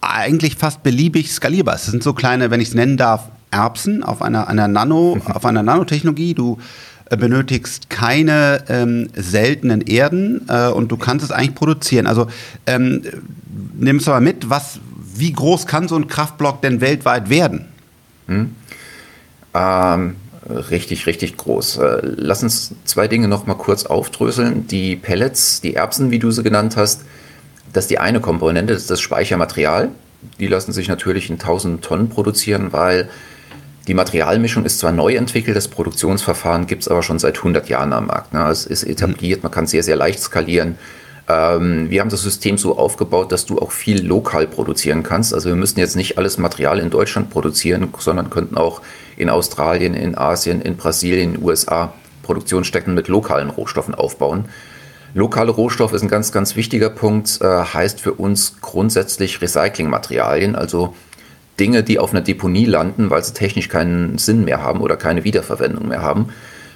eigentlich 0.00 0.54
fast 0.54 0.84
beliebig 0.84 1.32
skalierbar 1.32 1.74
ist. 1.74 1.86
Das 1.86 1.90
sind 1.90 2.04
so 2.04 2.12
kleine, 2.12 2.52
wenn 2.52 2.60
ich 2.60 2.68
es 2.68 2.74
nennen 2.74 2.96
darf, 2.96 3.28
Erbsen 3.50 4.04
auf 4.04 4.22
einer, 4.22 4.46
einer 4.46 4.68
Nano, 4.68 5.18
auf 5.26 5.44
einer 5.44 5.64
Nanotechnologie. 5.64 6.34
Du 6.34 6.60
äh, 7.10 7.16
benötigst 7.16 7.90
keine 7.90 8.62
ähm, 8.68 9.08
seltenen 9.16 9.80
Erden 9.80 10.46
äh, 10.48 10.68
und 10.68 10.92
du 10.92 10.96
kannst 10.96 11.24
es 11.24 11.32
eigentlich 11.32 11.56
produzieren. 11.56 12.06
Also 12.06 12.28
ähm, 12.68 13.02
nimmst 13.74 14.06
du 14.06 14.12
mal 14.12 14.20
mit, 14.20 14.48
was, 14.48 14.78
wie 15.16 15.32
groß 15.32 15.66
kann 15.66 15.88
so 15.88 15.96
ein 15.96 16.06
Kraftblock 16.06 16.62
denn 16.62 16.80
weltweit 16.80 17.28
werden? 17.28 17.64
Hm. 18.28 18.54
Ähm, 19.52 20.14
richtig, 20.48 21.06
richtig 21.06 21.36
groß. 21.36 21.78
Äh, 21.78 22.00
lass 22.02 22.42
uns 22.42 22.74
zwei 22.84 23.08
Dinge 23.08 23.28
noch 23.28 23.46
mal 23.46 23.54
kurz 23.54 23.86
aufdröseln. 23.86 24.66
Die 24.66 24.96
Pellets, 24.96 25.60
die 25.60 25.74
Erbsen, 25.74 26.10
wie 26.10 26.18
du 26.18 26.30
sie 26.30 26.42
genannt 26.42 26.76
hast, 26.76 27.02
das 27.72 27.84
ist 27.84 27.90
die 27.90 27.98
eine 27.98 28.20
Komponente, 28.20 28.72
das 28.72 28.82
ist 28.82 28.90
das 28.90 29.00
Speichermaterial. 29.00 29.88
Die 30.38 30.46
lassen 30.46 30.72
sich 30.72 30.88
natürlich 30.88 31.30
in 31.30 31.36
1000 31.36 31.82
Tonnen 31.82 32.08
produzieren, 32.08 32.72
weil 32.72 33.08
die 33.88 33.94
Materialmischung 33.94 34.64
ist 34.64 34.78
zwar 34.78 34.92
neu 34.92 35.14
entwickelt, 35.14 35.56
das 35.56 35.66
Produktionsverfahren 35.66 36.66
gibt 36.66 36.82
es 36.82 36.88
aber 36.88 37.02
schon 37.02 37.18
seit 37.18 37.38
100 37.38 37.68
Jahren 37.68 37.92
am 37.92 38.06
Markt. 38.06 38.32
Ne? 38.32 38.46
Es 38.48 38.64
ist 38.64 38.84
etabliert, 38.84 39.42
man 39.42 39.50
kann 39.50 39.66
sehr, 39.66 39.82
sehr 39.82 39.96
leicht 39.96 40.20
skalieren. 40.20 40.76
Ähm, 41.28 41.90
wir 41.90 42.00
haben 42.00 42.10
das 42.10 42.22
System 42.22 42.58
so 42.58 42.76
aufgebaut, 42.78 43.32
dass 43.32 43.46
du 43.46 43.58
auch 43.58 43.72
viel 43.72 44.04
lokal 44.04 44.46
produzieren 44.46 45.02
kannst. 45.02 45.34
Also 45.34 45.48
wir 45.48 45.56
müssen 45.56 45.78
jetzt 45.78 45.96
nicht 45.96 46.18
alles 46.18 46.38
Material 46.38 46.78
in 46.78 46.90
Deutschland 46.90 47.30
produzieren, 47.30 47.92
sondern 47.98 48.30
könnten 48.30 48.56
auch 48.56 48.82
in 49.16 49.30
Australien, 49.30 49.94
in 49.94 50.16
Asien, 50.16 50.60
in 50.60 50.76
Brasilien, 50.76 51.34
in 51.34 51.40
den 51.40 51.44
USA 51.44 51.92
Produktionsstätten 52.22 52.94
mit 52.94 53.08
lokalen 53.08 53.50
Rohstoffen 53.50 53.94
aufbauen. 53.94 54.46
Lokale 55.14 55.50
Rohstoff 55.50 55.92
ist 55.92 56.02
ein 56.02 56.08
ganz, 56.08 56.32
ganz 56.32 56.56
wichtiger 56.56 56.88
Punkt, 56.88 57.40
äh, 57.42 57.46
heißt 57.46 58.00
für 58.00 58.14
uns 58.14 58.60
grundsätzlich 58.62 59.42
Recyclingmaterialien, 59.42 60.56
also 60.56 60.94
Dinge, 61.60 61.82
die 61.82 61.98
auf 61.98 62.12
einer 62.12 62.22
Deponie 62.22 62.64
landen, 62.64 63.10
weil 63.10 63.22
sie 63.22 63.34
technisch 63.34 63.68
keinen 63.68 64.16
Sinn 64.16 64.44
mehr 64.44 64.62
haben 64.62 64.80
oder 64.80 64.96
keine 64.96 65.24
Wiederverwendung 65.24 65.88
mehr 65.88 66.00
haben, 66.00 66.30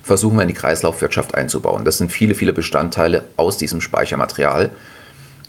versuchen 0.07 0.37
wir 0.37 0.43
in 0.43 0.49
die 0.49 0.55
Kreislaufwirtschaft 0.55 1.35
einzubauen. 1.35 1.85
Das 1.85 1.99
sind 1.99 2.13
viele, 2.13 2.37
viele 2.37 2.53
Bestandteile 2.53 3.25
aus 3.37 3.59
diesem 3.59 3.81
Speichermaterial. 3.81 4.71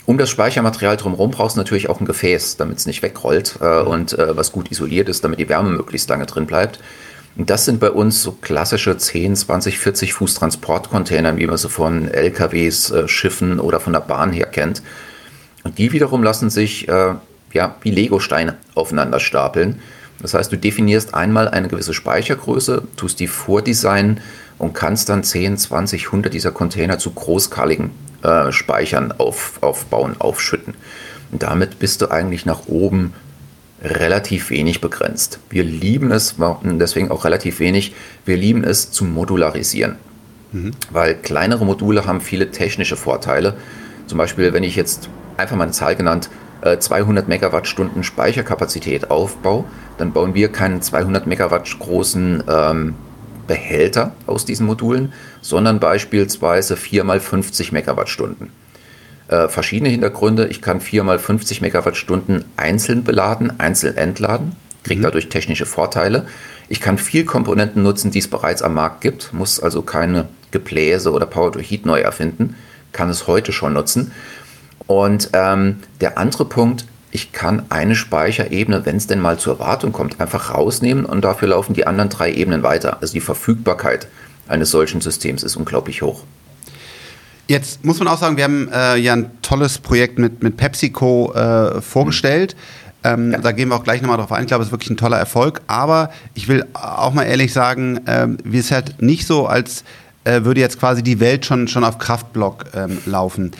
Um 0.07 0.17
das 0.17 0.31
Speichermaterial 0.31 0.97
drumherum 0.97 1.29
brauchst 1.29 1.57
du 1.57 1.59
natürlich 1.59 1.89
auch 1.89 1.99
ein 1.99 2.07
Gefäß, 2.07 2.57
damit 2.57 2.79
es 2.79 2.87
nicht 2.87 3.03
wegrollt 3.03 3.59
äh, 3.61 3.81
und 3.81 4.17
äh, 4.17 4.35
was 4.35 4.51
gut 4.51 4.71
isoliert 4.71 5.09
ist, 5.09 5.23
damit 5.23 5.39
die 5.39 5.47
Wärme 5.47 5.69
möglichst 5.69 6.09
lange 6.09 6.25
drin 6.25 6.47
bleibt. 6.47 6.79
Und 7.35 7.51
das 7.51 7.65
sind 7.65 7.79
bei 7.79 7.91
uns 7.91 8.23
so 8.23 8.31
klassische 8.31 8.97
10, 8.97 9.35
20, 9.35 9.77
40 9.77 10.13
Fuß 10.13 10.33
Transportcontainer, 10.33 11.37
wie 11.37 11.45
man 11.45 11.57
sie 11.57 11.69
von 11.69 12.07
LKWs, 12.07 12.89
äh, 12.89 13.07
Schiffen 13.07 13.59
oder 13.59 13.79
von 13.79 13.93
der 13.93 13.99
Bahn 13.99 14.33
her 14.33 14.47
kennt. 14.47 14.81
Und 15.63 15.77
die 15.77 15.91
wiederum 15.91 16.23
lassen 16.23 16.49
sich 16.49 16.87
äh, 16.87 17.13
ja, 17.53 17.75
wie 17.81 17.91
Legosteine 17.91 18.55
aufeinander 18.73 19.19
stapeln. 19.19 19.81
Das 20.19 20.33
heißt, 20.33 20.51
du 20.51 20.57
definierst 20.57 21.13
einmal 21.13 21.47
eine 21.47 21.67
gewisse 21.67 21.93
Speichergröße, 21.93 22.83
tust 22.95 23.19
die 23.19 23.27
vordesignen 23.27 24.19
und 24.57 24.73
kannst 24.73 25.09
dann 25.09 25.23
10, 25.23 25.57
20, 25.57 26.07
100 26.07 26.33
dieser 26.33 26.51
Container 26.51 26.97
zu 26.97 27.11
großskaligen 27.11 27.91
äh, 28.23 28.51
Speichern 28.51 29.13
auf, 29.17 29.59
aufbauen, 29.61 30.15
aufschütten. 30.19 30.73
Und 31.31 31.43
damit 31.43 31.79
bist 31.79 32.01
du 32.01 32.09
eigentlich 32.09 32.45
nach 32.45 32.67
oben 32.67 33.13
relativ 33.81 34.49
wenig 34.49 34.81
begrenzt. 34.81 35.39
Wir 35.49 35.63
lieben 35.63 36.11
es, 36.11 36.35
deswegen 36.63 37.11
auch 37.11 37.25
relativ 37.25 37.59
wenig, 37.59 37.93
wir 38.25 38.37
lieben 38.37 38.63
es 38.63 38.91
zu 38.91 39.05
modularisieren. 39.05 39.97
Mhm. 40.51 40.71
Weil 40.89 41.15
kleinere 41.15 41.65
Module 41.65 42.05
haben 42.05 42.21
viele 42.21 42.49
technische 42.51 42.95
Vorteile. 42.95 43.55
Zum 44.07 44.17
Beispiel, 44.17 44.53
wenn 44.53 44.63
ich 44.63 44.75
jetzt 44.75 45.09
einfach 45.35 45.55
mal 45.55 45.65
eine 45.65 45.73
Zahl 45.73 45.95
genannt, 45.95 46.29
200 46.79 47.25
äh, 47.25 47.29
Megawattstunden 47.29 48.03
Speicherkapazität 48.03 49.11
aufbaue, 49.11 49.65
dann 49.97 50.11
bauen 50.11 50.33
wir 50.33 50.51
keinen 50.51 50.81
200 50.81 51.27
Megawatt 51.27 51.67
großen 51.79 52.43
ähm, 52.49 52.95
Behälter 53.47 54.11
aus 54.25 54.45
diesen 54.45 54.65
Modulen, 54.65 55.13
sondern 55.41 55.79
beispielsweise 55.79 56.77
4 56.77 57.03
mal 57.03 57.19
50 57.19 57.71
Megawattstunden. 57.71 58.51
Äh, 59.27 59.47
verschiedene 59.47 59.89
Hintergründe. 59.89 60.47
Ich 60.47 60.61
kann 60.61 60.79
4 60.79 61.03
mal 61.03 61.19
50 61.19 61.61
Megawattstunden 61.61 62.45
einzeln 62.55 63.03
beladen, 63.03 63.59
einzeln 63.59 63.97
entladen, 63.97 64.55
kriege 64.83 64.99
mhm. 64.99 65.03
dadurch 65.03 65.29
technische 65.29 65.65
Vorteile. 65.65 66.27
Ich 66.69 66.81
kann 66.81 66.97
viel 66.97 67.25
Komponenten 67.25 67.83
nutzen, 67.83 68.11
die 68.11 68.19
es 68.19 68.27
bereits 68.27 68.61
am 68.61 68.73
Markt 68.73 69.01
gibt, 69.01 69.33
muss 69.33 69.59
also 69.59 69.81
keine 69.81 70.27
Gebläse 70.51 71.11
oder 71.11 71.25
Power 71.25 71.51
to 71.51 71.59
Heat 71.59 71.85
neu 71.85 71.99
erfinden, 71.99 72.55
kann 72.91 73.09
es 73.09 73.27
heute 73.27 73.51
schon 73.51 73.73
nutzen. 73.73 74.11
Und 74.85 75.29
ähm, 75.33 75.77
der 75.99 76.17
andere 76.17 76.45
Punkt, 76.45 76.85
ich 77.11 77.31
kann 77.31 77.65
eine 77.69 77.95
Speicherebene, 77.95 78.85
wenn 78.85 78.97
es 78.97 79.07
denn 79.07 79.19
mal 79.19 79.39
zur 79.39 79.59
Wartung 79.59 79.91
kommt, 79.91 80.19
einfach 80.19 80.53
rausnehmen 80.53 81.05
und 81.05 81.21
dafür 81.21 81.49
laufen 81.49 81.73
die 81.73 81.87
anderen 81.87 82.09
drei 82.09 82.31
Ebenen 82.31 82.63
weiter. 82.63 82.97
Also 83.01 83.13
die 83.13 83.21
Verfügbarkeit 83.21 84.07
eines 84.47 84.71
solchen 84.71 85.01
Systems 85.01 85.43
ist 85.43 85.55
unglaublich 85.55 86.01
hoch. 86.01 86.23
Jetzt 87.47 87.85
muss 87.85 87.99
man 87.99 88.09
auch 88.09 88.17
sagen, 88.17 88.35
wir 88.35 88.43
haben 88.43 88.69
äh, 88.73 88.97
ja 88.97 89.13
ein 89.13 89.31
tolles 89.41 89.77
Projekt 89.77 90.19
mit, 90.19 90.43
mit 90.43 90.57
PepsiCo 90.57 91.33
äh, 91.33 91.81
vorgestellt. 91.81 92.57
Ähm, 93.05 93.31
ja. 93.31 93.37
Da 93.37 93.53
gehen 93.53 93.69
wir 93.69 93.75
auch 93.75 93.85
gleich 93.85 94.01
nochmal 94.01 94.17
drauf 94.17 94.33
ein. 94.33 94.41
Ich 94.41 94.47
glaube, 94.47 94.63
es 94.63 94.67
ist 94.67 94.73
wirklich 94.73 94.89
ein 94.89 94.97
toller 94.97 95.17
Erfolg. 95.17 95.61
Aber 95.67 96.09
ich 96.33 96.49
will 96.49 96.65
auch 96.73 97.13
mal 97.13 97.23
ehrlich 97.23 97.53
sagen, 97.53 98.05
äh, 98.05 98.27
wir 98.43 98.61
sind 98.63 98.75
halt 98.75 99.01
nicht 99.01 99.25
so, 99.25 99.47
als 99.47 99.85
äh, 100.25 100.43
würde 100.43 100.59
jetzt 100.59 100.77
quasi 100.77 101.03
die 101.03 101.21
Welt 101.21 101.45
schon, 101.45 101.69
schon 101.69 101.85
auf 101.85 101.99
Kraftblock 101.99 102.65
ähm, 102.75 102.97
laufen. 103.05 103.51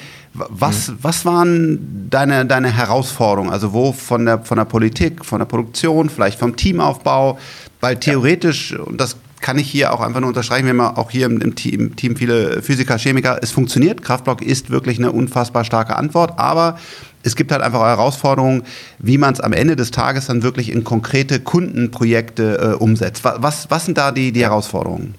Was, 0.49 0.89
mhm. 0.89 0.97
was 1.01 1.25
waren 1.25 2.07
deine, 2.09 2.45
deine 2.45 2.71
Herausforderungen? 2.71 3.51
Also 3.51 3.73
wo 3.73 3.91
von 3.91 4.25
der, 4.25 4.39
von 4.39 4.57
der 4.57 4.65
Politik, 4.65 5.25
von 5.25 5.39
der 5.39 5.45
Produktion, 5.45 6.09
vielleicht 6.09 6.39
vom 6.39 6.55
Teamaufbau? 6.55 7.37
Weil 7.81 7.97
theoretisch, 7.97 8.71
ja. 8.71 8.79
und 8.79 8.99
das 8.99 9.17
kann 9.39 9.59
ich 9.59 9.69
hier 9.69 9.93
auch 9.93 10.01
einfach 10.01 10.19
nur 10.19 10.29
unterstreichen, 10.29 10.65
wir 10.65 10.73
haben 10.73 10.97
auch 10.97 11.11
hier 11.11 11.27
im, 11.27 11.39
im, 11.41 11.55
Team, 11.55 11.95
Team 11.95 12.15
viele 12.15 12.61
Physiker, 12.61 12.97
Chemiker, 12.97 13.39
es 13.41 13.51
funktioniert. 13.51 14.01
Kraftblock 14.01 14.41
ist 14.41 14.69
wirklich 14.69 14.97
eine 14.97 15.11
unfassbar 15.11 15.63
starke 15.63 15.95
Antwort, 15.95 16.33
aber 16.37 16.77
es 17.23 17.35
gibt 17.35 17.51
halt 17.51 17.61
einfach 17.61 17.81
Herausforderungen, 17.81 18.63
wie 18.99 19.17
man 19.17 19.33
es 19.33 19.41
am 19.41 19.53
Ende 19.53 19.75
des 19.75 19.91
Tages 19.91 20.27
dann 20.27 20.43
wirklich 20.43 20.71
in 20.71 20.83
konkrete 20.83 21.39
Kundenprojekte 21.39 22.73
äh, 22.73 22.75
umsetzt. 22.75 23.23
Was, 23.23 23.69
was 23.69 23.85
sind 23.85 23.97
da 23.97 24.11
die, 24.11 24.31
die 24.31 24.43
Herausforderungen? 24.43 25.15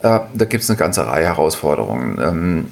Äh, 0.00 0.20
da 0.34 0.44
gibt 0.44 0.64
es 0.64 0.70
eine 0.70 0.76
ganze 0.76 1.06
Reihe 1.06 1.26
Herausforderungen. 1.26 2.18
Ähm, 2.20 2.66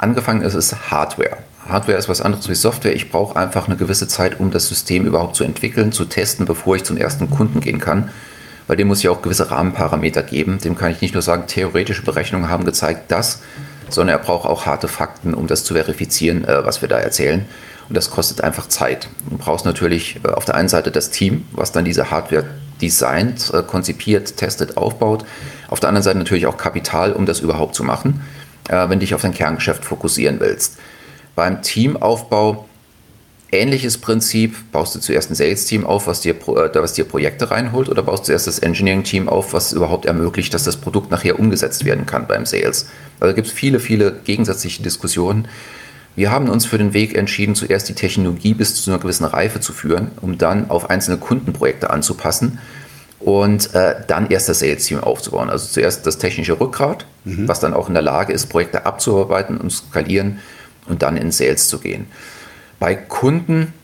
angefangen 0.00 0.42
ist 0.42 0.54
es 0.54 0.90
Hardware. 0.90 1.38
Hardware 1.68 1.98
ist 1.98 2.08
was 2.08 2.20
anderes 2.20 2.48
wie 2.48 2.54
Software. 2.54 2.94
Ich 2.94 3.10
brauche 3.10 3.38
einfach 3.38 3.68
eine 3.68 3.76
gewisse 3.76 4.08
Zeit, 4.08 4.40
um 4.40 4.50
das 4.50 4.66
System 4.66 5.06
überhaupt 5.06 5.36
zu 5.36 5.44
entwickeln, 5.44 5.92
zu 5.92 6.04
testen, 6.04 6.46
bevor 6.46 6.76
ich 6.76 6.84
zum 6.84 6.96
ersten 6.96 7.30
Kunden 7.30 7.60
gehen 7.60 7.78
kann. 7.78 8.10
Weil 8.66 8.76
dem 8.76 8.88
muss 8.88 9.00
ich 9.00 9.08
auch 9.08 9.22
gewisse 9.22 9.50
Rahmenparameter 9.50 10.22
geben. 10.22 10.58
Dem 10.58 10.76
kann 10.76 10.90
ich 10.90 11.00
nicht 11.00 11.14
nur 11.14 11.22
sagen, 11.22 11.46
theoretische 11.46 12.02
Berechnungen 12.02 12.48
haben 12.48 12.64
gezeigt 12.64 13.10
das, 13.10 13.42
sondern 13.88 14.16
er 14.16 14.24
braucht 14.24 14.48
auch 14.48 14.66
harte 14.66 14.88
Fakten, 14.88 15.34
um 15.34 15.46
das 15.46 15.64
zu 15.64 15.74
verifizieren, 15.74 16.44
äh, 16.44 16.64
was 16.64 16.80
wir 16.80 16.88
da 16.88 16.98
erzählen. 16.98 17.46
Und 17.88 17.96
das 17.96 18.10
kostet 18.10 18.40
einfach 18.40 18.68
Zeit. 18.68 19.08
Du 19.28 19.36
brauchst 19.36 19.64
natürlich 19.64 20.20
äh, 20.24 20.28
auf 20.28 20.44
der 20.44 20.54
einen 20.54 20.68
Seite 20.68 20.90
das 20.90 21.10
Team, 21.10 21.46
was 21.52 21.72
dann 21.72 21.84
diese 21.84 22.10
Hardware 22.10 22.46
designt, 22.80 23.52
äh, 23.52 23.62
konzipiert, 23.62 24.36
testet, 24.36 24.76
aufbaut. 24.76 25.24
Auf 25.68 25.80
der 25.80 25.88
anderen 25.88 26.04
Seite 26.04 26.18
natürlich 26.18 26.46
auch 26.46 26.56
Kapital, 26.56 27.12
um 27.12 27.26
das 27.26 27.40
überhaupt 27.40 27.74
zu 27.74 27.84
machen, 27.84 28.22
wenn 28.70 28.90
du 28.90 28.98
dich 28.98 29.14
auf 29.14 29.22
dein 29.22 29.34
Kerngeschäft 29.34 29.84
fokussieren 29.84 30.40
willst. 30.40 30.78
Beim 31.34 31.62
Teamaufbau 31.62 32.66
ähnliches 33.52 33.98
Prinzip. 33.98 34.56
Baust 34.72 34.94
du 34.94 35.00
zuerst 35.00 35.30
ein 35.30 35.34
Sales-Team 35.34 35.84
auf, 35.84 36.06
was 36.06 36.20
dir, 36.20 36.36
was 36.46 36.92
dir 36.92 37.04
Projekte 37.04 37.50
reinholt, 37.50 37.88
oder 37.88 38.02
baust 38.02 38.24
du 38.24 38.26
zuerst 38.26 38.46
das 38.46 38.58
Engineering-Team 38.60 39.28
auf, 39.28 39.52
was 39.52 39.72
überhaupt 39.72 40.06
ermöglicht, 40.06 40.54
dass 40.54 40.64
das 40.64 40.76
Produkt 40.76 41.10
nachher 41.10 41.38
umgesetzt 41.38 41.84
werden 41.84 42.06
kann 42.06 42.26
beim 42.26 42.46
Sales? 42.46 42.88
Also 43.18 43.34
gibt 43.34 43.48
es 43.48 43.52
viele, 43.52 43.80
viele 43.80 44.12
gegensätzliche 44.24 44.82
Diskussionen. 44.82 45.48
Wir 46.16 46.30
haben 46.30 46.48
uns 46.48 46.66
für 46.66 46.78
den 46.78 46.92
Weg 46.92 47.16
entschieden, 47.16 47.54
zuerst 47.54 47.88
die 47.88 47.94
Technologie 47.94 48.54
bis 48.54 48.74
zu 48.74 48.90
einer 48.90 49.00
gewissen 49.00 49.24
Reife 49.24 49.60
zu 49.60 49.72
führen, 49.72 50.10
um 50.20 50.38
dann 50.38 50.68
auf 50.70 50.90
einzelne 50.90 51.18
Kundenprojekte 51.18 51.90
anzupassen 51.90 52.58
und 53.20 53.74
äh, 53.74 53.96
dann 54.06 54.30
erst 54.30 54.48
das 54.48 54.60
Sales-Team 54.60 55.00
aufzubauen. 55.00 55.50
Also 55.50 55.68
zuerst 55.68 56.06
das 56.06 56.18
technische 56.18 56.58
Rückgrat, 56.58 57.06
mhm. 57.24 57.46
was 57.46 57.60
dann 57.60 57.74
auch 57.74 57.88
in 57.88 57.94
der 57.94 58.02
Lage 58.02 58.32
ist, 58.32 58.46
Projekte 58.46 58.86
abzuarbeiten 58.86 59.58
und 59.58 59.70
skalieren 59.70 60.40
und 60.88 61.02
dann 61.02 61.16
in 61.16 61.30
Sales 61.30 61.68
zu 61.68 61.78
gehen. 61.78 62.06
Bei 62.78 62.94
Kunden 62.94 63.74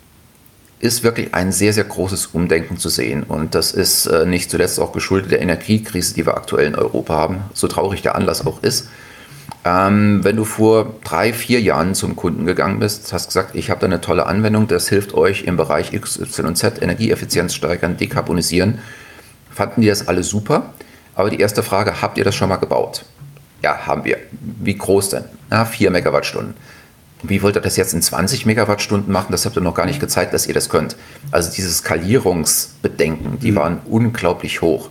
ist 0.78 1.04
wirklich 1.04 1.34
ein 1.34 1.52
sehr, 1.52 1.72
sehr 1.72 1.84
großes 1.84 2.26
Umdenken 2.26 2.76
zu 2.76 2.88
sehen. 2.88 3.22
Und 3.22 3.54
das 3.54 3.72
ist 3.72 4.06
äh, 4.06 4.26
nicht 4.26 4.50
zuletzt 4.50 4.78
auch 4.78 4.92
geschuldet 4.92 5.32
der 5.32 5.40
Energiekrise, 5.40 6.14
die 6.14 6.26
wir 6.26 6.36
aktuell 6.36 6.66
in 6.66 6.74
Europa 6.74 7.14
haben, 7.14 7.40
so 7.54 7.66
traurig 7.66 8.02
der 8.02 8.14
Anlass 8.14 8.46
auch 8.46 8.62
ist. 8.62 8.88
Ähm, 9.64 10.22
wenn 10.22 10.36
du 10.36 10.44
vor 10.44 10.94
drei, 11.02 11.32
vier 11.32 11.60
Jahren 11.60 11.94
zum 11.94 12.14
Kunden 12.14 12.46
gegangen 12.46 12.78
bist, 12.78 13.12
hast 13.12 13.28
gesagt, 13.28 13.54
ich 13.54 13.70
habe 13.70 13.80
da 13.80 13.86
eine 13.86 14.00
tolle 14.00 14.26
Anwendung, 14.26 14.68
das 14.68 14.88
hilft 14.88 15.14
euch 15.14 15.44
im 15.44 15.56
Bereich 15.56 15.92
XYZ, 15.98 16.80
Energieeffizienz 16.80 17.54
steigern, 17.54 17.96
dekarbonisieren, 17.96 18.78
fanden 19.56 19.80
die 19.80 19.88
das 19.88 20.06
alle 20.06 20.22
super. 20.22 20.74
Aber 21.14 21.30
die 21.30 21.40
erste 21.40 21.62
Frage, 21.62 22.02
habt 22.02 22.18
ihr 22.18 22.24
das 22.24 22.34
schon 22.34 22.48
mal 22.48 22.56
gebaut? 22.56 23.04
Ja, 23.62 23.86
haben 23.86 24.04
wir. 24.04 24.18
Wie 24.30 24.76
groß 24.76 25.08
denn? 25.08 25.24
Na, 25.48 25.64
4 25.64 25.90
Megawattstunden. 25.90 26.54
Wie 27.22 27.42
wollt 27.42 27.56
ihr 27.56 27.62
das 27.62 27.76
jetzt 27.76 27.94
in 27.94 28.02
20 28.02 28.44
Megawattstunden 28.44 29.10
machen? 29.10 29.28
Das 29.30 29.46
habt 29.46 29.56
ihr 29.56 29.62
noch 29.62 29.74
gar 29.74 29.86
nicht 29.86 29.98
gezeigt, 29.98 30.34
dass 30.34 30.46
ihr 30.46 30.52
das 30.52 30.68
könnt. 30.68 30.96
Also 31.30 31.50
diese 31.50 31.70
Skalierungsbedenken, 31.70 33.38
die 33.40 33.52
mhm. 33.52 33.56
waren 33.56 33.78
unglaublich 33.86 34.60
hoch. 34.60 34.90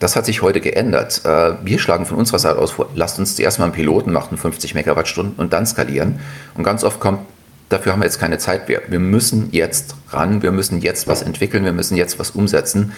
Das 0.00 0.16
hat 0.16 0.26
sich 0.26 0.42
heute 0.42 0.60
geändert. 0.60 1.24
Äh, 1.24 1.54
wir 1.64 1.78
schlagen 1.78 2.04
von 2.04 2.18
unserer 2.18 2.40
Seite 2.40 2.58
aus 2.58 2.72
vor, 2.72 2.90
lasst 2.96 3.20
uns 3.20 3.36
zuerst 3.36 3.60
mal 3.60 3.66
einen 3.66 3.74
Piloten 3.74 4.12
machen, 4.12 4.36
50 4.36 4.74
Megawattstunden 4.74 5.34
und 5.36 5.52
dann 5.52 5.64
skalieren. 5.64 6.18
Und 6.54 6.64
ganz 6.64 6.82
oft 6.82 6.98
kommt, 6.98 7.20
dafür 7.68 7.92
haben 7.92 8.00
wir 8.00 8.06
jetzt 8.06 8.18
keine 8.18 8.38
Zeit 8.38 8.68
mehr. 8.68 8.82
Wir 8.88 8.98
müssen 8.98 9.50
jetzt 9.52 9.94
ran, 10.10 10.42
wir 10.42 10.50
müssen 10.50 10.80
jetzt 10.80 11.06
was 11.06 11.22
entwickeln, 11.22 11.64
wir 11.64 11.72
müssen 11.72 11.96
jetzt 11.96 12.18
was 12.18 12.32
umsetzen. 12.32 12.92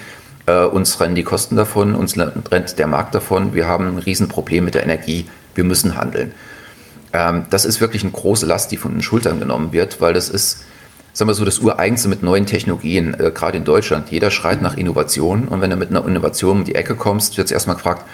Äh, 0.46 0.64
uns 0.64 1.00
rennen 1.00 1.14
die 1.14 1.24
Kosten 1.24 1.56
davon, 1.56 1.94
uns 1.94 2.16
rennt 2.16 2.78
der 2.78 2.86
Markt 2.86 3.14
davon. 3.14 3.54
Wir 3.54 3.66
haben 3.66 3.86
ein 3.86 3.98
Riesenproblem 3.98 4.64
mit 4.64 4.74
der 4.74 4.84
Energie. 4.84 5.26
Wir 5.54 5.64
müssen 5.64 5.96
handeln. 5.96 6.32
Ähm, 7.12 7.46
das 7.50 7.64
ist 7.64 7.80
wirklich 7.80 8.02
eine 8.02 8.12
große 8.12 8.46
Last, 8.46 8.70
die 8.70 8.76
von 8.76 8.92
den 8.92 9.02
Schultern 9.02 9.40
genommen 9.40 9.72
wird, 9.72 10.00
weil 10.00 10.14
das 10.14 10.28
ist 10.28 10.64
sagen 11.16 11.30
wir 11.30 11.34
so, 11.34 11.46
das 11.46 11.60
Ureigenste 11.60 12.10
mit 12.10 12.22
neuen 12.22 12.44
Technologien, 12.44 13.18
äh, 13.18 13.30
gerade 13.30 13.56
in 13.56 13.64
Deutschland. 13.64 14.10
Jeder 14.10 14.30
schreit 14.30 14.60
nach 14.60 14.76
Innovation 14.76 15.48
und 15.48 15.62
wenn 15.62 15.70
du 15.70 15.76
mit 15.76 15.88
einer 15.88 16.06
Innovation 16.06 16.58
um 16.58 16.64
die 16.64 16.74
Ecke 16.74 16.94
kommst, 16.94 17.38
wird 17.38 17.46
es 17.46 17.52
erstmal 17.52 17.76
gefragt, 17.76 18.04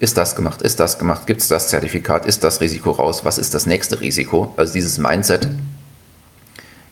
ist 0.00 0.16
das 0.16 0.34
gemacht, 0.34 0.62
ist 0.62 0.80
das 0.80 0.98
gemacht, 0.98 1.26
gibt 1.26 1.40
es 1.40 1.48
das 1.48 1.68
Zertifikat, 1.68 2.26
ist 2.26 2.42
das 2.42 2.60
Risiko 2.60 2.90
raus, 2.90 3.24
was 3.24 3.38
ist 3.38 3.54
das 3.54 3.66
nächste 3.66 4.00
Risiko? 4.00 4.54
Also 4.56 4.72
dieses 4.72 4.98
Mindset, 4.98 5.48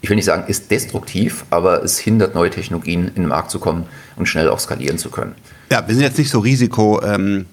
ich 0.01 0.09
will 0.09 0.17
nicht 0.17 0.25
sagen, 0.25 0.45
ist 0.47 0.71
destruktiv, 0.71 1.45
aber 1.51 1.83
es 1.83 1.99
hindert 1.99 2.35
neue 2.35 2.51
Technologien 2.51 3.09
in 3.09 3.23
den 3.23 3.29
Markt 3.29 3.51
zu 3.51 3.59
kommen 3.59 3.87
und 4.17 4.27
schnell 4.27 4.49
auch 4.49 4.59
skalieren 4.59 4.99
zu 4.99 5.11
können. 5.11 5.35
Ja, 5.71 5.87
wir 5.87 5.95
sind 5.95 6.05
jetzt 6.05 6.19
nicht 6.19 6.31
so 6.31 6.39
risiko. 6.39 7.03
Ähm 7.03 7.47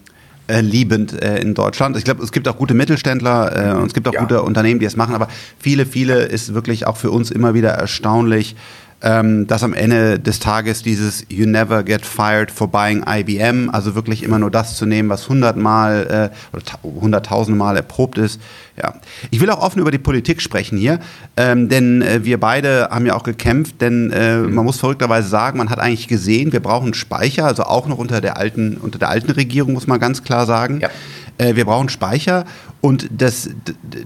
äh, 0.48 0.60
liebend 0.60 1.22
äh, 1.22 1.38
in 1.38 1.54
Deutschland. 1.54 1.96
Ich 1.96 2.04
glaube, 2.04 2.22
es 2.22 2.34
gibt 2.34 2.50
auch 2.50 2.58
gute 2.58 2.74
Mittelständler 2.74 3.72
äh, 3.72 3.76
und 3.78 3.88
es 3.88 3.94
gibt 3.94 4.10
auch 4.10 4.14
ja. 4.14 4.20
gute 4.20 4.42
Unternehmen, 4.42 4.78
die 4.78 4.86
es 4.86 4.98
machen, 4.98 5.16
aber 5.16 5.30
viele, 5.58 5.86
viele 5.86 6.24
ist 6.24 6.54
wirklich 6.54 6.86
auch 6.86 6.98
für 6.98 7.12
uns 7.12 7.32
immer 7.32 7.54
wieder 7.54 7.70
erstaunlich, 7.70 8.58
ähm, 9.04 9.48
dass 9.48 9.64
am 9.64 9.74
Ende 9.74 10.18
des 10.20 10.40
Tages 10.40 10.82
dieses 10.82 11.26
You 11.30 11.46
never 11.46 11.84
get 11.84 12.06
fired 12.06 12.50
for 12.50 12.70
buying 12.70 13.04
IBM, 13.08 13.70
also 13.70 13.96
wirklich 13.96 14.24
immer 14.24 14.40
nur 14.40 14.50
das 14.50 14.78
zu 14.78 14.86
nehmen, 14.86 15.10
was 15.10 15.28
hundertmal 15.28 16.32
äh, 16.32 16.56
oder 16.56 16.64
hunderttausende 16.84 17.58
Mal 17.58 17.76
erprobt 17.76 18.18
ist. 18.18 18.40
Ja, 18.82 18.96
ich 19.30 19.40
will 19.40 19.50
auch 19.52 19.62
offen 19.62 19.80
über 19.80 19.92
die 19.92 20.00
Politik 20.00 20.42
sprechen 20.42 20.78
hier, 20.78 21.00
ähm, 21.38 21.70
denn 21.70 22.02
äh, 22.02 22.24
wir 22.24 22.40
beide 22.40 22.90
haben 22.90 23.06
ja 23.06 23.14
auch 23.14 23.24
gekämpft, 23.24 23.82
denn 23.82 24.10
äh, 24.12 24.38
man 24.38 24.66
muss 24.66 24.80
verrückterweise 24.80 25.28
sagen, 25.28 25.60
man 25.60 25.70
hat 25.70 25.80
eigentlich 25.80 26.08
gesehen, 26.08 26.54
wir 26.54 26.62
brauchen 26.62 26.94
Speicher, 26.94 27.46
also 27.46 27.64
auch 27.64 27.88
noch 27.88 27.98
unter 27.98 28.22
der 28.22 28.38
alten 28.38 28.78
unter 28.78 28.98
der 28.98 29.10
alten 29.10 29.32
Regierung 29.32 29.74
muss 29.74 29.86
man 29.86 30.00
ganz 30.00 30.24
klar 30.24 30.46
sagen. 30.46 30.80
Ja. 30.80 30.90
Äh, 31.38 31.56
wir 31.56 31.66
brauchen 31.66 31.90
Speicher 31.90 32.46
und 32.82 33.08
das, 33.12 33.50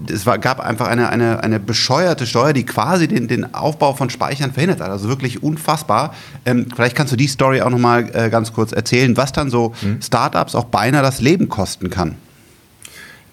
das 0.06 0.24
war, 0.24 0.38
gab 0.38 0.60
einfach 0.60 0.86
eine, 0.86 1.08
eine, 1.08 1.42
eine 1.42 1.60
bescheuerte 1.60 2.26
Steuer, 2.26 2.52
die 2.52 2.64
quasi 2.64 3.08
den, 3.08 3.28
den 3.28 3.54
Aufbau 3.54 3.92
von 3.94 4.08
Speichern 4.08 4.52
verhindert 4.52 4.80
hat. 4.80 4.90
Also 4.90 5.08
wirklich 5.08 5.42
unfassbar. 5.42 6.14
Ähm, 6.46 6.68
vielleicht 6.74 6.96
kannst 6.96 7.12
du 7.12 7.16
die 7.16 7.26
Story 7.26 7.60
auch 7.60 7.70
nochmal 7.70 8.08
äh, 8.14 8.30
ganz 8.30 8.52
kurz 8.52 8.72
erzählen, 8.72 9.16
was 9.16 9.32
dann 9.32 9.50
so 9.50 9.74
mhm. 9.82 10.00
Startups 10.00 10.54
auch 10.54 10.64
beinahe 10.64 11.02
das 11.02 11.20
Leben 11.20 11.48
kosten 11.48 11.90
kann. 11.90 12.16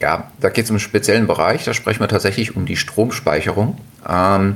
Ja, 0.01 0.31
da 0.41 0.49
geht 0.49 0.65
es 0.65 0.71
um 0.71 0.75
einen 0.75 0.81
speziellen 0.81 1.27
Bereich. 1.27 1.63
Da 1.63 1.73
sprechen 1.73 2.01
wir 2.01 2.07
tatsächlich 2.07 2.55
um 2.55 2.65
die 2.65 2.75
Stromspeicherung. 2.75 3.77
Ähm, 4.07 4.55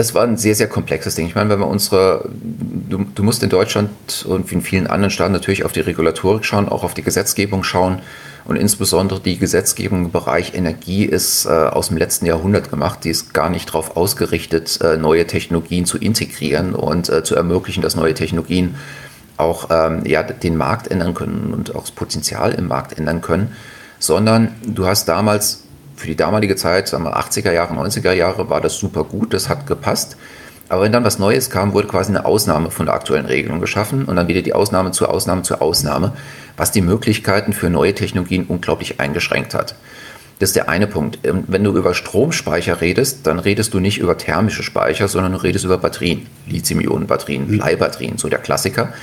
Das 0.00 0.14
war 0.14 0.22
ein 0.22 0.38
sehr, 0.38 0.54
sehr 0.54 0.66
komplexes 0.66 1.14
Ding. 1.14 1.26
Ich 1.26 1.34
meine, 1.34 1.50
wenn 1.50 1.58
wir 1.58 1.66
unsere, 1.66 2.24
du, 2.32 3.04
du 3.14 3.22
musst 3.22 3.42
in 3.42 3.50
Deutschland 3.50 3.90
und 4.26 4.50
wie 4.50 4.54
in 4.54 4.62
vielen 4.62 4.86
anderen 4.86 5.10
Staaten 5.10 5.34
natürlich 5.34 5.62
auf 5.62 5.72
die 5.72 5.80
Regulatorik 5.80 6.42
schauen, 6.46 6.70
auch 6.70 6.84
auf 6.84 6.94
die 6.94 7.02
Gesetzgebung 7.02 7.64
schauen. 7.64 8.00
Und 8.46 8.56
insbesondere 8.56 9.20
die 9.20 9.38
Gesetzgebung 9.38 10.06
im 10.06 10.10
Bereich 10.10 10.54
Energie 10.54 11.04
ist 11.04 11.44
äh, 11.44 11.50
aus 11.50 11.88
dem 11.88 11.98
letzten 11.98 12.24
Jahrhundert 12.24 12.70
gemacht. 12.70 13.04
Die 13.04 13.10
ist 13.10 13.34
gar 13.34 13.50
nicht 13.50 13.68
darauf 13.68 13.94
ausgerichtet, 13.94 14.80
äh, 14.80 14.96
neue 14.96 15.26
Technologien 15.26 15.84
zu 15.84 15.98
integrieren 15.98 16.74
und 16.74 17.10
äh, 17.10 17.22
zu 17.22 17.36
ermöglichen, 17.36 17.82
dass 17.82 17.94
neue 17.94 18.14
Technologien 18.14 18.76
auch 19.36 19.68
ähm, 19.68 20.06
ja, 20.06 20.22
den 20.22 20.56
Markt 20.56 20.90
ändern 20.90 21.12
können 21.12 21.52
und 21.52 21.74
auch 21.74 21.82
das 21.82 21.90
Potenzial 21.90 22.54
im 22.54 22.68
Markt 22.68 22.96
ändern 22.96 23.20
können, 23.20 23.54
sondern 23.98 24.54
du 24.64 24.86
hast 24.86 25.08
damals 25.08 25.64
für 26.00 26.06
die 26.06 26.16
damalige 26.16 26.56
Zeit, 26.56 26.88
sagen 26.88 27.04
wir 27.04 27.18
80er 27.18 27.52
Jahre, 27.52 27.74
90er 27.74 28.12
Jahre, 28.12 28.48
war 28.48 28.62
das 28.62 28.78
super 28.78 29.04
gut, 29.04 29.34
das 29.34 29.50
hat 29.50 29.66
gepasst. 29.66 30.16
Aber 30.70 30.82
wenn 30.82 30.92
dann 30.92 31.04
was 31.04 31.18
Neues 31.18 31.50
kam, 31.50 31.74
wurde 31.74 31.88
quasi 31.88 32.10
eine 32.10 32.24
Ausnahme 32.24 32.70
von 32.70 32.86
der 32.86 32.94
aktuellen 32.94 33.26
Regelung 33.26 33.60
geschaffen 33.60 34.06
und 34.06 34.16
dann 34.16 34.28
wieder 34.28 34.40
die 34.40 34.54
Ausnahme 34.54 34.92
zur 34.92 35.10
Ausnahme 35.10 35.42
zur 35.42 35.60
Ausnahme, 35.60 36.12
was 36.56 36.72
die 36.72 36.80
Möglichkeiten 36.80 37.52
für 37.52 37.68
neue 37.68 37.94
Technologien 37.94 38.46
unglaublich 38.46 38.98
eingeschränkt 38.98 39.52
hat. 39.52 39.74
Das 40.38 40.50
ist 40.50 40.56
der 40.56 40.70
eine 40.70 40.86
Punkt. 40.86 41.18
Ähm, 41.22 41.44
wenn 41.48 41.64
du 41.64 41.76
über 41.76 41.92
Stromspeicher 41.92 42.80
redest, 42.80 43.26
dann 43.26 43.38
redest 43.38 43.74
du 43.74 43.80
nicht 43.80 43.98
über 43.98 44.16
thermische 44.16 44.62
Speicher, 44.62 45.06
sondern 45.06 45.32
du 45.32 45.42
redest 45.42 45.66
über 45.66 45.76
Batterien, 45.76 46.26
Lithium-Ionen-Batterien. 46.46 47.46
Bleibatterien, 47.46 48.16
so 48.16 48.28
der 48.28 48.38
Klassiker. 48.38 48.94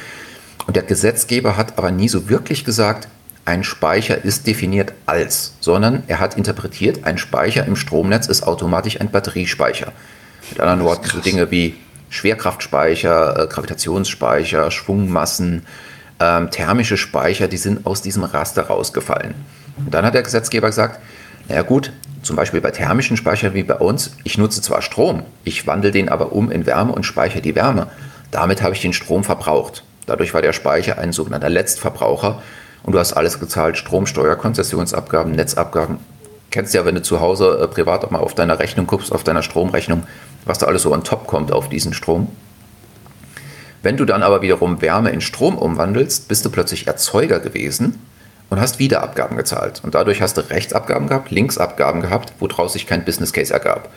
Und 0.65 0.75
der 0.75 0.83
Gesetzgeber 0.83 1.55
hat 1.55 1.77
aber 1.77 1.91
nie 1.91 2.09
so 2.09 2.27
wirklich 2.27 2.65
gesagt, 2.65 3.07
ein 3.47 3.63
Speicher 3.63 4.25
ist 4.25 4.45
definiert 4.45 4.91
als, 5.05 5.53
sondern 5.61 6.03
er 6.07 6.19
hat 6.19 6.35
interpretiert, 6.35 7.05
ein 7.05 7.17
Speicher 7.17 7.65
im 7.65 7.77
Stromnetz 7.77 8.27
ist 8.27 8.43
automatisch 8.43 8.99
ein 8.99 9.09
Batteriespeicher. 9.09 9.93
Mit 10.49 10.59
anderen 10.59 10.83
Worten, 10.83 11.07
so 11.07 11.19
Dinge 11.19 11.49
wie 11.49 11.75
Schwerkraftspeicher, 12.09 13.43
äh, 13.43 13.47
Gravitationsspeicher, 13.47 14.69
Schwungmassen, 14.69 15.65
ähm, 16.19 16.51
thermische 16.51 16.97
Speicher, 16.97 17.47
die 17.47 17.55
sind 17.55 17.85
aus 17.85 18.01
diesem 18.01 18.25
Raster 18.25 18.63
rausgefallen. 18.63 19.33
Und 19.77 19.93
dann 19.93 20.05
hat 20.05 20.13
der 20.13 20.23
Gesetzgeber 20.23 20.67
gesagt, 20.67 20.99
naja 21.47 21.61
gut, 21.61 21.93
zum 22.23 22.35
Beispiel 22.35 22.59
bei 22.59 22.71
thermischen 22.71 23.15
Speichern 23.15 23.53
wie 23.53 23.63
bei 23.63 23.75
uns, 23.75 24.11
ich 24.25 24.37
nutze 24.37 24.61
zwar 24.61 24.81
Strom, 24.81 25.23
ich 25.45 25.65
wandle 25.65 25.91
den 25.91 26.09
aber 26.09 26.33
um 26.33 26.51
in 26.51 26.65
Wärme 26.65 26.91
und 26.91 27.05
speichere 27.05 27.41
die 27.41 27.55
Wärme. 27.55 27.87
Damit 28.29 28.61
habe 28.61 28.75
ich 28.75 28.81
den 28.81 28.91
Strom 28.91 29.23
verbraucht. 29.23 29.85
Dadurch 30.05 30.33
war 30.33 30.41
der 30.41 30.51
Speicher 30.51 30.97
ein 30.97 31.13
sogenannter 31.13 31.49
Letztverbraucher 31.49 32.41
und 32.87 32.93
du 32.93 32.99
hast 32.99 33.11
alles 33.11 33.37
gezahlt, 33.41 33.77
Stromsteuer, 33.77 34.37
Konzessionsabgaben, 34.37 35.33
Netzabgaben. 35.33 35.97
Kennst 36.51 36.73
ja, 36.73 36.85
wenn 36.85 36.95
du 36.95 37.01
zu 37.01 37.19
Hause 37.19 37.59
äh, 37.61 37.67
privat 37.67 38.05
auch 38.05 38.11
mal 38.11 38.19
auf 38.19 38.33
deiner 38.33 38.59
Rechnung 38.59 38.87
guckst, 38.87 39.11
auf 39.11 39.25
deiner 39.25 39.43
Stromrechnung, 39.43 40.03
was 40.45 40.59
da 40.59 40.67
alles 40.67 40.83
so 40.83 40.93
on 40.93 41.03
top 41.03 41.27
kommt 41.27 41.51
auf 41.51 41.67
diesen 41.67 41.93
Strom. 41.93 42.29
Wenn 43.83 43.97
du 43.97 44.05
dann 44.05 44.23
aber 44.23 44.41
wiederum 44.41 44.81
Wärme 44.81 45.09
in 45.09 45.19
Strom 45.19 45.57
umwandelst, 45.57 46.29
bist 46.29 46.45
du 46.45 46.49
plötzlich 46.49 46.87
Erzeuger 46.87 47.41
gewesen 47.41 47.99
und 48.49 48.61
hast 48.61 48.79
wieder 48.79 49.03
Abgaben 49.03 49.35
gezahlt. 49.35 49.81
Und 49.83 49.93
dadurch 49.93 50.21
hast 50.21 50.37
du 50.37 50.49
Rechtsabgaben 50.49 51.09
gehabt, 51.09 51.29
Linksabgaben 51.29 52.01
gehabt, 52.01 52.31
woraus 52.39 52.71
sich 52.71 52.87
kein 52.87 53.03
Business 53.03 53.33
Case 53.33 53.53
ergab. 53.53 53.89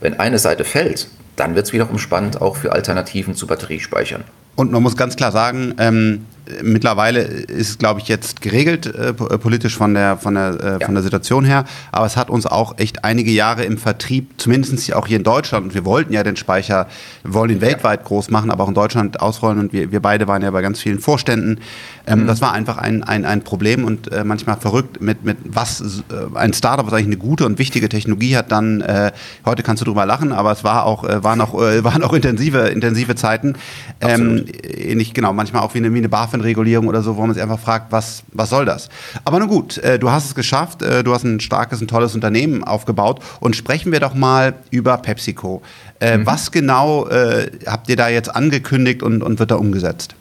Wenn 0.00 0.18
eine 0.18 0.38
Seite 0.38 0.64
fällt, 0.64 1.08
dann 1.36 1.54
wird 1.54 1.66
es 1.66 1.74
wiederum 1.74 1.98
spannend 1.98 2.40
auch 2.40 2.56
für 2.56 2.72
Alternativen 2.72 3.34
zu 3.34 3.46
Batteriespeichern. 3.46 4.24
Und 4.56 4.72
man 4.72 4.82
muss 4.82 4.96
ganz 4.96 5.16
klar 5.16 5.32
sagen, 5.32 5.74
ähm, 5.78 6.24
mittlerweile 6.62 7.20
ist 7.20 7.70
es, 7.70 7.78
glaube 7.78 8.00
ich, 8.00 8.08
jetzt 8.08 8.40
geregelt 8.40 8.86
äh, 8.86 9.12
politisch 9.12 9.76
von 9.76 9.94
der, 9.94 10.16
von, 10.16 10.34
der, 10.34 10.58
äh, 10.60 10.80
ja. 10.80 10.86
von 10.86 10.94
der 10.94 11.02
Situation 11.02 11.44
her. 11.44 11.64
Aber 11.92 12.06
es 12.06 12.16
hat 12.16 12.30
uns 12.30 12.46
auch 12.46 12.78
echt 12.78 13.04
einige 13.04 13.30
Jahre 13.30 13.64
im 13.64 13.78
Vertrieb, 13.78 14.30
zumindest 14.38 14.92
auch 14.94 15.06
hier 15.06 15.16
in 15.16 15.24
Deutschland, 15.24 15.66
und 15.66 15.74
wir 15.74 15.84
wollten 15.84 16.12
ja 16.12 16.22
den 16.22 16.36
Speicher, 16.36 16.86
wir 17.24 17.34
wollen 17.34 17.50
ihn 17.50 17.60
weltweit 17.60 18.04
groß 18.04 18.30
machen, 18.30 18.50
aber 18.50 18.64
auch 18.64 18.68
in 18.68 18.74
Deutschland 18.74 19.20
ausrollen. 19.20 19.58
Und 19.58 19.72
wir, 19.72 19.92
wir 19.92 20.00
beide 20.00 20.28
waren 20.28 20.42
ja 20.42 20.50
bei 20.50 20.62
ganz 20.62 20.80
vielen 20.80 20.98
Vorständen. 20.98 21.60
Ähm, 22.08 22.22
mhm. 22.22 22.26
Das 22.26 22.40
war 22.40 22.52
einfach 22.52 22.78
ein, 22.78 23.02
ein, 23.04 23.24
ein 23.24 23.42
Problem 23.42 23.84
und 23.84 24.10
äh, 24.10 24.24
manchmal 24.24 24.56
verrückt 24.56 25.00
mit, 25.02 25.24
mit 25.24 25.36
was 25.44 25.80
äh, 25.80 26.36
ein 26.36 26.54
Startup, 26.54 26.86
was 26.86 26.94
eigentlich 26.94 27.06
eine 27.06 27.16
gute 27.18 27.44
und 27.44 27.58
wichtige 27.58 27.88
Technologie 27.88 28.36
hat, 28.36 28.50
dann, 28.50 28.80
äh, 28.80 29.12
heute 29.44 29.62
kannst 29.62 29.82
du 29.82 29.84
drüber 29.84 30.06
lachen, 30.06 30.32
aber 30.32 30.52
es 30.52 30.64
war 30.64 30.86
auch, 30.86 31.04
äh, 31.04 31.22
waren 31.22 31.40
auch, 31.40 31.54
waren 31.58 32.02
auch 32.02 32.14
intensive, 32.14 32.68
intensive 32.68 33.14
Zeiten. 33.14 33.54
Ähm, 34.00 34.46
nicht 34.94 35.14
genau, 35.14 35.32
manchmal 35.32 35.62
auch 35.62 35.74
wie 35.74 35.78
eine, 35.78 35.92
wie 35.92 35.98
eine 35.98 36.08
BaFin-Regulierung 36.08 36.88
oder 36.88 37.02
so, 37.02 37.16
wo 37.16 37.20
man 37.20 37.34
sich 37.34 37.42
einfach 37.42 37.58
fragt, 37.58 37.92
was, 37.92 38.22
was 38.32 38.48
soll 38.48 38.64
das? 38.64 38.88
Aber 39.24 39.38
nun 39.38 39.48
gut, 39.48 39.78
äh, 39.78 39.98
du 39.98 40.10
hast 40.10 40.26
es 40.26 40.34
geschafft, 40.34 40.82
äh, 40.82 41.04
du 41.04 41.12
hast 41.12 41.24
ein 41.24 41.40
starkes, 41.40 41.80
ein 41.80 41.88
tolles 41.88 42.14
Unternehmen 42.14 42.64
aufgebaut 42.64 43.20
und 43.40 43.54
sprechen 43.54 43.92
wir 43.92 44.00
doch 44.00 44.14
mal 44.14 44.54
über 44.70 44.96
PepsiCo. 44.96 45.62
Äh, 46.00 46.18
mhm. 46.18 46.26
Was 46.26 46.50
genau 46.52 47.06
äh, 47.08 47.50
habt 47.66 47.88
ihr 47.88 47.96
da 47.96 48.08
jetzt 48.08 48.34
angekündigt 48.34 49.02
und, 49.02 49.22
und 49.22 49.38
wird 49.38 49.50
da 49.50 49.56
umgesetzt? 49.56 50.14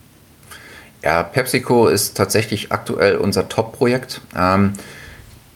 Ja, 1.08 1.24
PepsiCo 1.24 1.88
ist 1.88 2.17
tatsächlich 2.17 2.74
aktuell 2.74 3.15
unser 3.15 3.48
Top-Projekt. 3.48 4.20
Ähm, 4.38 4.74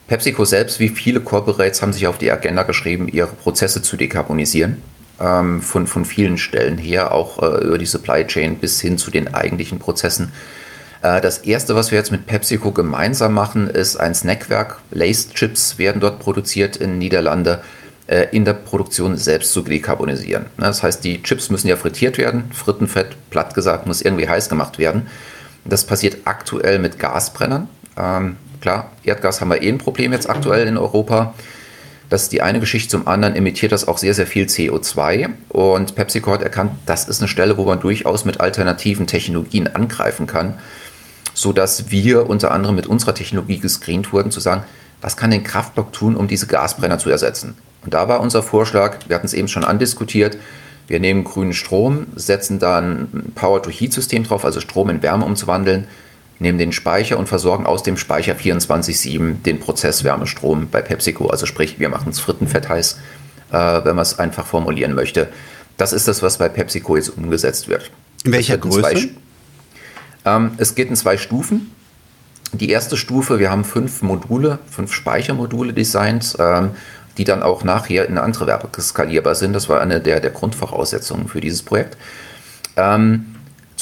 PepsiCo 0.06 0.46
selbst, 0.46 0.80
wie 0.80 0.88
viele 0.88 1.20
Corporates, 1.20 1.82
haben 1.82 1.92
sich 1.92 2.06
auf 2.06 2.16
die 2.16 2.30
Agenda 2.30 2.62
geschrieben, 2.62 3.06
ihre 3.06 3.26
Prozesse 3.28 3.82
zu 3.82 3.98
dekarbonisieren 3.98 4.82
ähm, 5.20 5.60
von, 5.60 5.86
von 5.86 6.06
vielen 6.06 6.38
Stellen 6.38 6.78
her, 6.78 7.12
auch 7.12 7.42
äh, 7.42 7.66
über 7.66 7.76
die 7.76 7.84
Supply 7.84 8.26
Chain 8.26 8.56
bis 8.56 8.80
hin 8.80 8.96
zu 8.96 9.10
den 9.10 9.34
eigentlichen 9.34 9.78
Prozessen. 9.78 10.32
Äh, 11.02 11.20
das 11.20 11.36
erste, 11.36 11.74
was 11.74 11.90
wir 11.90 11.98
jetzt 11.98 12.12
mit 12.12 12.24
PepsiCo 12.24 12.72
gemeinsam 12.72 13.34
machen, 13.34 13.68
ist 13.68 13.96
ein 13.96 14.14
Snackwerk. 14.14 14.78
Laced 14.90 15.34
Chips 15.34 15.76
werden 15.76 16.00
dort 16.00 16.18
produziert 16.18 16.78
in 16.78 16.96
Niederlande 16.96 17.60
äh, 18.06 18.28
in 18.32 18.46
der 18.46 18.54
Produktion 18.54 19.18
selbst 19.18 19.52
zu 19.52 19.60
dekarbonisieren. 19.60 20.46
Das 20.56 20.82
heißt, 20.82 21.04
die 21.04 21.22
Chips 21.22 21.50
müssen 21.50 21.68
ja 21.68 21.76
frittiert 21.76 22.16
werden. 22.16 22.44
Frittenfett, 22.54 23.16
platt 23.28 23.52
gesagt, 23.52 23.86
muss 23.86 24.00
irgendwie 24.00 24.30
heiß 24.30 24.48
gemacht 24.48 24.78
werden. 24.78 25.08
Das 25.64 25.84
passiert 25.84 26.18
aktuell 26.24 26.78
mit 26.78 26.98
Gasbrennern. 26.98 27.68
Ähm, 27.96 28.36
klar, 28.60 28.90
Erdgas 29.04 29.40
haben 29.40 29.50
wir 29.50 29.62
eh 29.62 29.68
ein 29.68 29.78
Problem 29.78 30.12
jetzt 30.12 30.28
aktuell 30.28 30.66
in 30.66 30.76
Europa. 30.76 31.34
Das 32.08 32.24
ist 32.24 32.32
die 32.32 32.42
eine 32.42 32.60
Geschichte. 32.60 32.90
Zum 32.90 33.08
anderen 33.08 33.34
emittiert 33.34 33.72
das 33.72 33.88
auch 33.88 33.96
sehr, 33.96 34.12
sehr 34.12 34.26
viel 34.26 34.44
CO2. 34.44 35.30
Und 35.48 35.94
PepsiCo 35.94 36.32
hat 36.32 36.42
erkannt, 36.42 36.72
das 36.84 37.08
ist 37.08 37.20
eine 37.20 37.28
Stelle, 37.28 37.56
wo 37.56 37.64
man 37.64 37.80
durchaus 37.80 38.24
mit 38.24 38.40
alternativen 38.40 39.06
Technologien 39.06 39.66
angreifen 39.66 40.26
kann, 40.26 40.58
sodass 41.32 41.90
wir 41.90 42.28
unter 42.28 42.50
anderem 42.50 42.76
mit 42.76 42.86
unserer 42.86 43.14
Technologie 43.14 43.58
gescreent 43.58 44.12
wurden, 44.12 44.30
zu 44.30 44.40
sagen, 44.40 44.64
was 45.00 45.16
kann 45.16 45.30
den 45.30 45.42
Kraftblock 45.42 45.92
tun, 45.92 46.16
um 46.16 46.28
diese 46.28 46.46
Gasbrenner 46.46 46.98
zu 46.98 47.08
ersetzen? 47.08 47.56
Und 47.82 47.94
da 47.94 48.08
war 48.08 48.20
unser 48.20 48.42
Vorschlag, 48.42 48.98
wir 49.08 49.16
hatten 49.16 49.26
es 49.26 49.34
eben 49.34 49.48
schon 49.48 49.64
andiskutiert, 49.64 50.36
wir 50.92 51.00
nehmen 51.00 51.24
grünen 51.24 51.54
Strom, 51.54 52.06
setzen 52.16 52.58
dann 52.58 53.08
ein 53.14 53.32
Power-to-Heat-System 53.34 54.24
drauf, 54.24 54.44
also 54.44 54.60
Strom 54.60 54.90
in 54.90 55.02
Wärme 55.02 55.24
umzuwandeln, 55.24 55.86
nehmen 56.38 56.58
den 56.58 56.70
Speicher 56.70 57.18
und 57.18 57.30
versorgen 57.30 57.64
aus 57.64 57.82
dem 57.82 57.96
Speicher 57.96 58.34
24-7 58.34 59.42
den 59.42 59.58
Prozesswärmestrom 59.58 60.68
bei 60.70 60.82
PepsiCo. 60.82 61.28
Also 61.28 61.46
sprich, 61.46 61.80
wir 61.80 61.88
machen 61.88 62.10
es 62.10 62.20
frittenfett 62.20 62.68
heiß, 62.68 62.98
äh, 63.52 63.54
wenn 63.56 63.96
man 63.96 64.02
es 64.02 64.18
einfach 64.18 64.44
formulieren 64.44 64.92
möchte. 64.92 65.28
Das 65.78 65.94
ist 65.94 66.08
das, 66.08 66.22
was 66.22 66.36
bei 66.36 66.50
PepsiCo 66.50 66.96
jetzt 66.96 67.16
umgesetzt 67.16 67.68
wird. 67.68 67.90
In 68.24 68.32
welcher 68.32 68.58
Größe? 68.58 68.82
Zwei, 68.82 69.08
ähm, 70.26 70.50
es 70.58 70.74
geht 70.74 70.90
in 70.90 70.96
zwei 70.96 71.16
Stufen. 71.16 71.70
Die 72.52 72.68
erste 72.68 72.98
Stufe, 72.98 73.38
wir 73.38 73.50
haben 73.50 73.64
fünf 73.64 74.02
Module, 74.02 74.58
fünf 74.70 74.92
Speichermodule 74.92 75.72
designt, 75.72 76.36
ähm, 76.38 76.72
die 77.18 77.24
dann 77.24 77.42
auch 77.42 77.64
nachher 77.64 78.08
in 78.08 78.18
andere 78.18 78.46
Werke 78.46 78.80
skalierbar 78.80 79.34
sind. 79.34 79.52
Das 79.52 79.68
war 79.68 79.80
eine 79.80 80.00
der, 80.00 80.20
der 80.20 80.30
Grundvoraussetzungen 80.30 81.28
für 81.28 81.40
dieses 81.40 81.62
Projekt. 81.62 81.96
Ähm, 82.76 83.26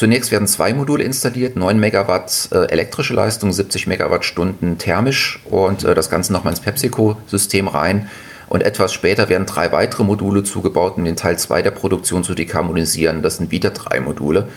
Zunächst 0.01 0.31
werden 0.31 0.49
zwei 0.49 0.73
Module 0.73 1.05
installiert, 1.05 1.57
9 1.57 1.79
Megawatt 1.79 2.49
äh, 2.53 2.71
elektrische 2.71 3.13
Leistung, 3.13 3.53
70 3.53 3.87
Megawattstunden 3.87 4.79
thermisch 4.79 5.41
und 5.45 5.85
äh, 5.85 5.95
das 5.95 6.09
Ganze 6.09 6.33
nochmal 6.33 6.55
ins 6.55 6.61
PepsiCo-System 6.61 7.69
rein. 7.69 8.09
Und 8.49 8.63
etwas 8.63 8.95
später 8.95 9.29
werden 9.29 9.45
drei 9.45 9.73
weitere 9.73 10.03
Module 10.03 10.43
zugebaut, 10.43 10.95
um 10.97 11.05
den 11.05 11.17
Teil 11.17 11.39
2 11.39 11.61
der 11.61 11.71
Produktion 11.73 12.25
zu 12.25 12.35
dekarbonisieren. 12.35 13.21
Das 13.21 13.37
sind 13.37 13.51
wieder 13.51 13.71
drei 13.71 14.01
Module. 14.01 14.49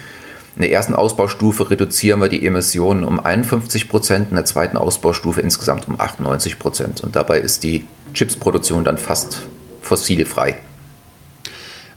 In 0.56 0.62
der 0.62 0.72
ersten 0.72 0.96
Ausbaustufe 0.96 1.70
reduzieren 1.70 2.22
wir 2.22 2.30
die 2.30 2.46
Emissionen 2.46 3.04
um 3.04 3.20
51 3.20 3.90
Prozent, 3.90 4.30
in 4.30 4.36
der 4.36 4.46
zweiten 4.46 4.78
Ausbaustufe 4.78 5.42
insgesamt 5.42 5.90
um 5.90 6.00
98 6.00 6.58
Prozent. 6.58 7.04
Und 7.04 7.18
dabei 7.18 7.40
ist 7.40 7.64
die 7.64 7.86
Chipsproduktion 8.14 8.84
dann 8.84 8.98
fast 8.98 9.42
fossilfrei. 9.82 10.58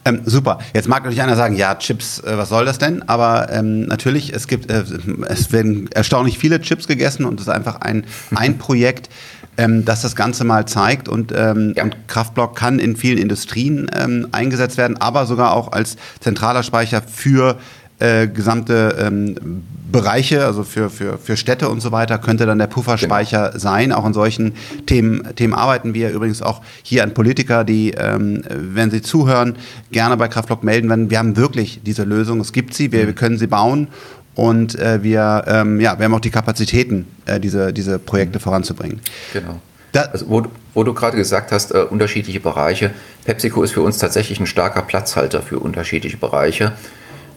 Ähm, 0.06 0.20
super. 0.24 0.58
Jetzt 0.72 0.88
mag 0.88 1.02
natürlich 1.02 1.22
einer 1.22 1.34
sagen, 1.34 1.56
ja, 1.56 1.74
Chips, 1.74 2.20
äh, 2.20 2.38
was 2.38 2.48
soll 2.48 2.64
das 2.64 2.78
denn? 2.78 3.02
Aber 3.08 3.50
ähm, 3.50 3.86
natürlich, 3.86 4.32
es 4.32 4.46
gibt, 4.46 4.70
äh, 4.70 4.84
es 5.28 5.50
werden 5.50 5.90
erstaunlich 5.92 6.38
viele 6.38 6.60
Chips 6.60 6.86
gegessen 6.86 7.24
und 7.24 7.40
es 7.40 7.48
ist 7.48 7.52
einfach 7.52 7.80
ein, 7.80 8.04
ein 8.34 8.56
Projekt, 8.56 9.10
ähm, 9.56 9.84
das 9.84 10.02
das 10.02 10.14
Ganze 10.14 10.44
mal 10.44 10.66
zeigt 10.68 11.08
und, 11.08 11.32
ähm, 11.34 11.74
ja. 11.76 11.82
und 11.82 11.96
Kraftblock 12.06 12.54
kann 12.54 12.78
in 12.78 12.94
vielen 12.94 13.18
Industrien 13.18 13.90
ähm, 13.96 14.28
eingesetzt 14.30 14.76
werden, 14.76 14.96
aber 14.96 15.26
sogar 15.26 15.52
auch 15.52 15.72
als 15.72 15.96
zentraler 16.20 16.62
Speicher 16.62 17.02
für 17.02 17.58
äh, 17.98 18.28
gesamte 18.28 18.96
ähm, 19.00 19.64
Bereiche, 19.90 20.44
also 20.44 20.64
für, 20.64 20.90
für, 20.90 21.16
für 21.16 21.36
Städte 21.36 21.68
und 21.68 21.80
so 21.80 21.92
weiter, 21.92 22.18
könnte 22.18 22.44
dann 22.44 22.58
der 22.58 22.66
Pufferspeicher 22.66 23.48
genau. 23.48 23.58
sein. 23.58 23.92
Auch 23.92 24.04
in 24.04 24.12
solchen 24.12 24.54
Themen, 24.86 25.34
Themen 25.36 25.54
arbeiten 25.54 25.94
wir 25.94 26.10
übrigens 26.10 26.42
auch 26.42 26.60
hier 26.82 27.02
an 27.02 27.14
Politiker, 27.14 27.64
die, 27.64 27.92
ähm, 27.92 28.42
wenn 28.50 28.90
sie 28.90 29.00
zuhören, 29.00 29.56
gerne 29.92 30.16
bei 30.16 30.28
Kraftblock 30.28 30.64
melden 30.64 30.88
werden. 30.88 31.10
Wir 31.10 31.18
haben 31.18 31.36
wirklich 31.36 31.80
diese 31.84 32.04
Lösung, 32.04 32.40
es 32.40 32.52
gibt 32.52 32.74
sie, 32.74 32.92
wir, 32.92 33.04
mhm. 33.04 33.06
wir 33.06 33.14
können 33.14 33.38
sie 33.38 33.46
bauen 33.46 33.88
und 34.34 34.78
äh, 34.78 35.02
wir, 35.02 35.44
ähm, 35.46 35.80
ja, 35.80 35.98
wir 35.98 36.04
haben 36.04 36.14
auch 36.14 36.20
die 36.20 36.30
Kapazitäten, 36.30 37.06
äh, 37.24 37.40
diese, 37.40 37.72
diese 37.72 37.98
Projekte 37.98 38.38
mhm. 38.38 38.42
voranzubringen. 38.42 39.00
Genau. 39.32 39.60
Also, 39.94 40.28
wo, 40.28 40.42
wo, 40.74 40.84
du 40.84 40.92
gerade 40.92 41.16
gesagt 41.16 41.52
hast, 41.52 41.72
äh, 41.72 41.78
unterschiedliche 41.78 42.40
Bereiche. 42.40 42.90
PepsiCo 43.24 43.62
ist 43.62 43.72
für 43.72 43.80
uns 43.80 43.96
tatsächlich 43.96 44.38
ein 44.38 44.46
starker 44.46 44.82
Platzhalter 44.82 45.40
für 45.40 45.58
unterschiedliche 45.58 46.18
Bereiche. 46.18 46.72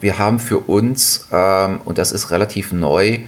Wir 0.02 0.18
haben 0.18 0.40
für 0.40 0.60
uns, 0.60 1.28
ähm, 1.32 1.82
und 1.84 1.98
das 1.98 2.12
ist 2.12 2.32
relativ 2.32 2.72
neu, 2.72 3.20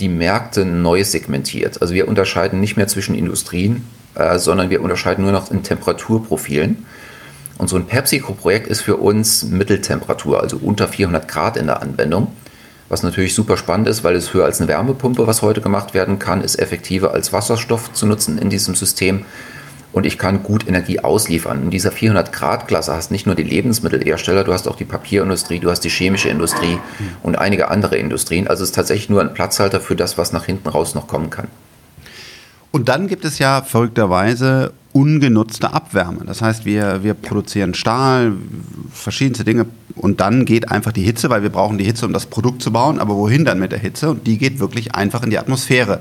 die 0.00 0.08
Märkte 0.08 0.64
neu 0.64 1.04
segmentiert. 1.04 1.80
Also 1.80 1.94
wir 1.94 2.08
unterscheiden 2.08 2.60
nicht 2.60 2.76
mehr 2.76 2.88
zwischen 2.88 3.14
Industrien, 3.14 3.84
äh, 4.14 4.38
sondern 4.38 4.70
wir 4.70 4.82
unterscheiden 4.82 5.24
nur 5.24 5.32
noch 5.32 5.50
in 5.50 5.62
Temperaturprofilen. 5.62 6.84
Und 7.58 7.68
so 7.68 7.76
ein 7.76 7.86
PepsiCo-Projekt 7.86 8.66
ist 8.68 8.80
für 8.80 8.96
uns 8.96 9.44
Mitteltemperatur, 9.44 10.40
also 10.40 10.56
unter 10.56 10.88
400 10.88 11.28
Grad 11.28 11.56
in 11.56 11.66
der 11.66 11.82
Anwendung. 11.82 12.28
Was 12.88 13.02
natürlich 13.02 13.34
super 13.34 13.56
spannend 13.56 13.86
ist, 13.86 14.02
weil 14.02 14.16
es 14.16 14.34
höher 14.34 14.46
als 14.46 14.60
eine 14.60 14.68
Wärmepumpe, 14.68 15.26
was 15.26 15.42
heute 15.42 15.60
gemacht 15.60 15.94
werden 15.94 16.18
kann, 16.18 16.40
ist 16.40 16.58
effektiver 16.58 17.12
als 17.12 17.32
Wasserstoff 17.32 17.92
zu 17.92 18.06
nutzen 18.06 18.38
in 18.38 18.50
diesem 18.50 18.74
System 18.74 19.26
und 19.92 20.06
ich 20.06 20.18
kann 20.18 20.42
gut 20.42 20.68
Energie 20.68 21.00
ausliefern. 21.00 21.62
In 21.64 21.70
dieser 21.70 21.90
400-Grad-Klasse 21.90 22.92
hast 22.92 23.10
nicht 23.10 23.26
nur 23.26 23.34
die 23.34 23.42
Lebensmittelhersteller, 23.42 24.44
du 24.44 24.52
hast 24.52 24.68
auch 24.68 24.76
die 24.76 24.84
Papierindustrie, 24.84 25.58
du 25.58 25.70
hast 25.70 25.80
die 25.80 25.88
chemische 25.88 26.28
Industrie 26.28 26.78
und 27.22 27.36
einige 27.36 27.70
andere 27.70 27.96
Industrien. 27.96 28.46
Also 28.46 28.62
es 28.62 28.70
ist 28.70 28.76
tatsächlich 28.76 29.10
nur 29.10 29.20
ein 29.20 29.34
Platzhalter 29.34 29.80
für 29.80 29.96
das, 29.96 30.16
was 30.16 30.32
nach 30.32 30.44
hinten 30.44 30.68
raus 30.68 30.94
noch 30.94 31.08
kommen 31.08 31.30
kann. 31.30 31.48
Und 32.72 32.88
dann 32.88 33.08
gibt 33.08 33.24
es 33.24 33.40
ja 33.40 33.62
verrückterweise 33.62 34.72
ungenutzte 34.92 35.72
Abwärme. 35.72 36.24
Das 36.24 36.40
heißt, 36.42 36.64
wir, 36.64 37.02
wir 37.02 37.14
produzieren 37.14 37.74
Stahl, 37.74 38.32
verschiedenste 38.92 39.44
Dinge 39.44 39.66
und 39.96 40.20
dann 40.20 40.44
geht 40.44 40.70
einfach 40.70 40.92
die 40.92 41.02
Hitze, 41.02 41.30
weil 41.30 41.42
wir 41.42 41.50
brauchen 41.50 41.78
die 41.78 41.84
Hitze, 41.84 42.06
um 42.06 42.12
das 42.12 42.26
Produkt 42.26 42.62
zu 42.62 42.72
bauen. 42.72 42.98
Aber 42.98 43.16
wohin 43.16 43.44
dann 43.44 43.58
mit 43.58 43.72
der 43.72 43.78
Hitze? 43.78 44.10
Und 44.10 44.26
die 44.26 44.38
geht 44.38 44.60
wirklich 44.60 44.94
einfach 44.94 45.22
in 45.22 45.30
die 45.30 45.38
Atmosphäre. 45.38 46.00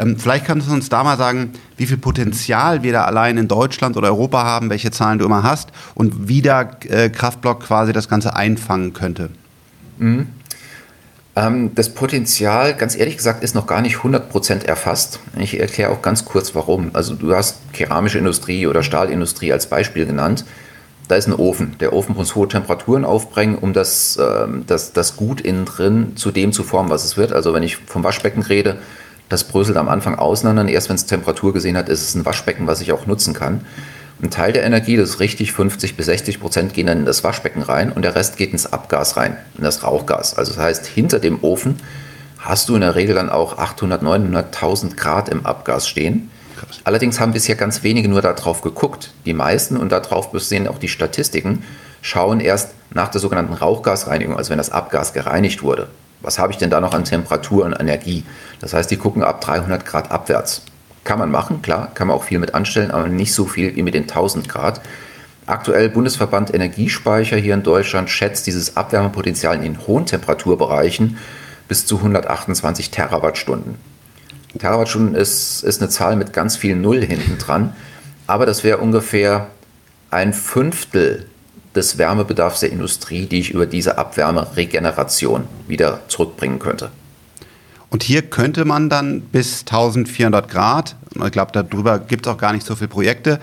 Ähm, 0.00 0.18
vielleicht 0.18 0.46
kannst 0.46 0.68
du 0.68 0.72
uns 0.72 0.88
da 0.88 1.04
mal 1.04 1.18
sagen, 1.18 1.52
wie 1.76 1.86
viel 1.86 1.98
Potenzial 1.98 2.82
wir 2.82 2.92
da 2.92 3.04
allein 3.04 3.36
in 3.36 3.48
Deutschland 3.48 3.96
oder 3.96 4.08
Europa 4.08 4.44
haben, 4.44 4.70
welche 4.70 4.90
Zahlen 4.90 5.18
du 5.18 5.26
immer 5.26 5.42
hast 5.42 5.70
und 5.94 6.28
wie 6.28 6.40
da 6.42 6.70
äh, 6.88 7.10
Kraftblock 7.10 7.60
quasi 7.60 7.92
das 7.92 8.08
Ganze 8.08 8.34
einfangen 8.34 8.94
könnte. 8.94 9.30
Mhm. 9.98 10.28
Ähm, 11.36 11.74
das 11.74 11.90
Potenzial, 11.90 12.74
ganz 12.74 12.96
ehrlich 12.96 13.18
gesagt, 13.18 13.44
ist 13.44 13.54
noch 13.54 13.66
gar 13.66 13.82
nicht 13.82 13.96
100% 13.98 14.64
erfasst. 14.64 15.20
Ich 15.38 15.60
erkläre 15.60 15.90
auch 15.90 16.00
ganz 16.00 16.24
kurz 16.24 16.54
warum. 16.54 16.90
Also 16.94 17.14
du 17.14 17.34
hast 17.34 17.72
keramische 17.72 18.18
Industrie 18.18 18.66
oder 18.66 18.82
Stahlindustrie 18.82 19.52
als 19.52 19.66
Beispiel 19.66 20.06
genannt. 20.06 20.46
Da 21.08 21.16
ist 21.16 21.26
ein 21.26 21.34
Ofen. 21.34 21.76
Der 21.80 21.92
Ofen 21.92 22.14
muss 22.14 22.36
hohe 22.36 22.48
Temperaturen 22.48 23.04
aufbringen, 23.04 23.56
um 23.56 23.72
das, 23.72 24.18
ähm, 24.20 24.64
das, 24.66 24.92
das 24.92 25.16
Gut 25.16 25.40
innen 25.40 25.66
drin 25.66 26.16
zu 26.16 26.30
dem 26.30 26.52
zu 26.52 26.62
formen, 26.62 26.88
was 26.88 27.04
es 27.04 27.16
wird. 27.16 27.32
Also 27.32 27.52
wenn 27.52 27.64
ich 27.64 27.76
vom 27.76 28.02
Waschbecken 28.02 28.42
rede, 28.42 28.78
das 29.30 29.44
bröselt 29.44 29.78
am 29.78 29.88
Anfang 29.88 30.16
auseinander. 30.16 30.62
Und 30.62 30.68
erst 30.68 30.90
wenn 30.90 30.96
es 30.96 31.06
Temperatur 31.06 31.54
gesehen 31.54 31.78
hat, 31.78 31.88
ist 31.88 32.02
es 32.02 32.14
ein 32.14 32.26
Waschbecken, 32.26 32.66
was 32.66 32.82
ich 32.82 32.92
auch 32.92 33.06
nutzen 33.06 33.32
kann. 33.32 33.64
Ein 34.22 34.30
Teil 34.30 34.52
der 34.52 34.64
Energie, 34.64 34.98
das 34.98 35.10
ist 35.10 35.20
richtig, 35.20 35.52
50 35.52 35.96
bis 35.96 36.06
60 36.06 36.40
Prozent 36.40 36.74
gehen 36.74 36.86
dann 36.86 36.98
in 36.98 37.04
das 37.06 37.24
Waschbecken 37.24 37.62
rein 37.62 37.90
und 37.90 38.02
der 38.02 38.14
Rest 38.14 38.36
geht 38.36 38.52
ins 38.52 38.70
Abgas 38.70 39.16
rein, 39.16 39.38
in 39.56 39.64
das 39.64 39.82
Rauchgas. 39.82 40.36
Also 40.36 40.52
das 40.52 40.60
heißt, 40.62 40.86
hinter 40.86 41.20
dem 41.20 41.42
Ofen 41.42 41.76
hast 42.38 42.68
du 42.68 42.74
in 42.74 42.82
der 42.82 42.96
Regel 42.96 43.14
dann 43.14 43.30
auch 43.30 43.56
800, 43.56 44.02
900.000 44.02 44.96
Grad 44.96 45.30
im 45.30 45.46
Abgas 45.46 45.88
stehen. 45.88 46.30
Allerdings 46.84 47.18
haben 47.18 47.32
bisher 47.32 47.54
ganz 47.54 47.82
wenige 47.82 48.08
nur 48.08 48.20
darauf 48.20 48.60
geguckt. 48.60 49.12
Die 49.24 49.32
meisten, 49.32 49.78
und 49.78 49.90
darauf 49.90 50.28
sehen 50.40 50.68
auch 50.68 50.78
die 50.78 50.88
Statistiken, 50.88 51.62
schauen 52.02 52.40
erst 52.40 52.74
nach 52.92 53.08
der 53.08 53.22
sogenannten 53.22 53.54
Rauchgasreinigung, 53.54 54.36
also 54.36 54.50
wenn 54.50 54.58
das 54.58 54.70
Abgas 54.70 55.14
gereinigt 55.14 55.62
wurde 55.62 55.88
was 56.22 56.38
habe 56.38 56.52
ich 56.52 56.58
denn 56.58 56.70
da 56.70 56.80
noch 56.80 56.94
an 56.94 57.04
Temperatur 57.04 57.64
und 57.64 57.72
Energie? 57.72 58.24
Das 58.60 58.74
heißt, 58.74 58.90
die 58.90 58.96
gucken 58.96 59.22
ab 59.22 59.40
300 59.40 59.84
Grad 59.86 60.10
abwärts. 60.10 60.62
Kann 61.04 61.18
man 61.18 61.30
machen, 61.30 61.62
klar, 61.62 61.90
kann 61.94 62.08
man 62.08 62.16
auch 62.16 62.24
viel 62.24 62.38
mit 62.38 62.54
anstellen, 62.54 62.90
aber 62.90 63.08
nicht 63.08 63.32
so 63.32 63.46
viel 63.46 63.74
wie 63.74 63.82
mit 63.82 63.94
den 63.94 64.02
1000 64.02 64.48
Grad. 64.48 64.80
Aktuell 65.46 65.88
Bundesverband 65.88 66.54
Energiespeicher 66.54 67.36
hier 67.36 67.54
in 67.54 67.62
Deutschland 67.62 68.10
schätzt 68.10 68.46
dieses 68.46 68.76
Abwärmepotenzial 68.76 69.56
in 69.56 69.62
den 69.62 69.86
hohen 69.86 70.06
Temperaturbereichen 70.06 71.16
bis 71.68 71.86
zu 71.86 71.96
128 71.96 72.90
Terawattstunden. 72.90 73.76
Terawattstunden 74.58 75.14
ist, 75.14 75.62
ist 75.62 75.80
eine 75.80 75.88
Zahl 75.88 76.16
mit 76.16 76.32
ganz 76.32 76.56
viel 76.56 76.76
Null 76.76 77.02
hinten 77.02 77.38
dran, 77.38 77.74
aber 78.26 78.44
das 78.44 78.62
wäre 78.62 78.78
ungefähr 78.78 79.48
ein 80.10 80.32
Fünftel 80.32 81.29
des 81.74 81.98
Wärmebedarfs 81.98 82.60
der 82.60 82.72
Industrie, 82.72 83.26
die 83.26 83.40
ich 83.40 83.50
über 83.50 83.66
diese 83.66 83.98
Abwärmeregeneration 83.98 85.44
wieder 85.68 86.00
zurückbringen 86.08 86.58
könnte. 86.58 86.90
Und 87.90 88.02
hier 88.02 88.22
könnte 88.22 88.64
man 88.64 88.88
dann 88.88 89.20
bis 89.20 89.60
1400 89.60 90.48
Grad, 90.48 90.96
ich 91.24 91.32
glaube, 91.32 91.50
darüber 91.52 91.98
gibt 91.98 92.26
es 92.26 92.32
auch 92.32 92.38
gar 92.38 92.52
nicht 92.52 92.64
so 92.64 92.76
viele 92.76 92.88
Projekte, 92.88 93.40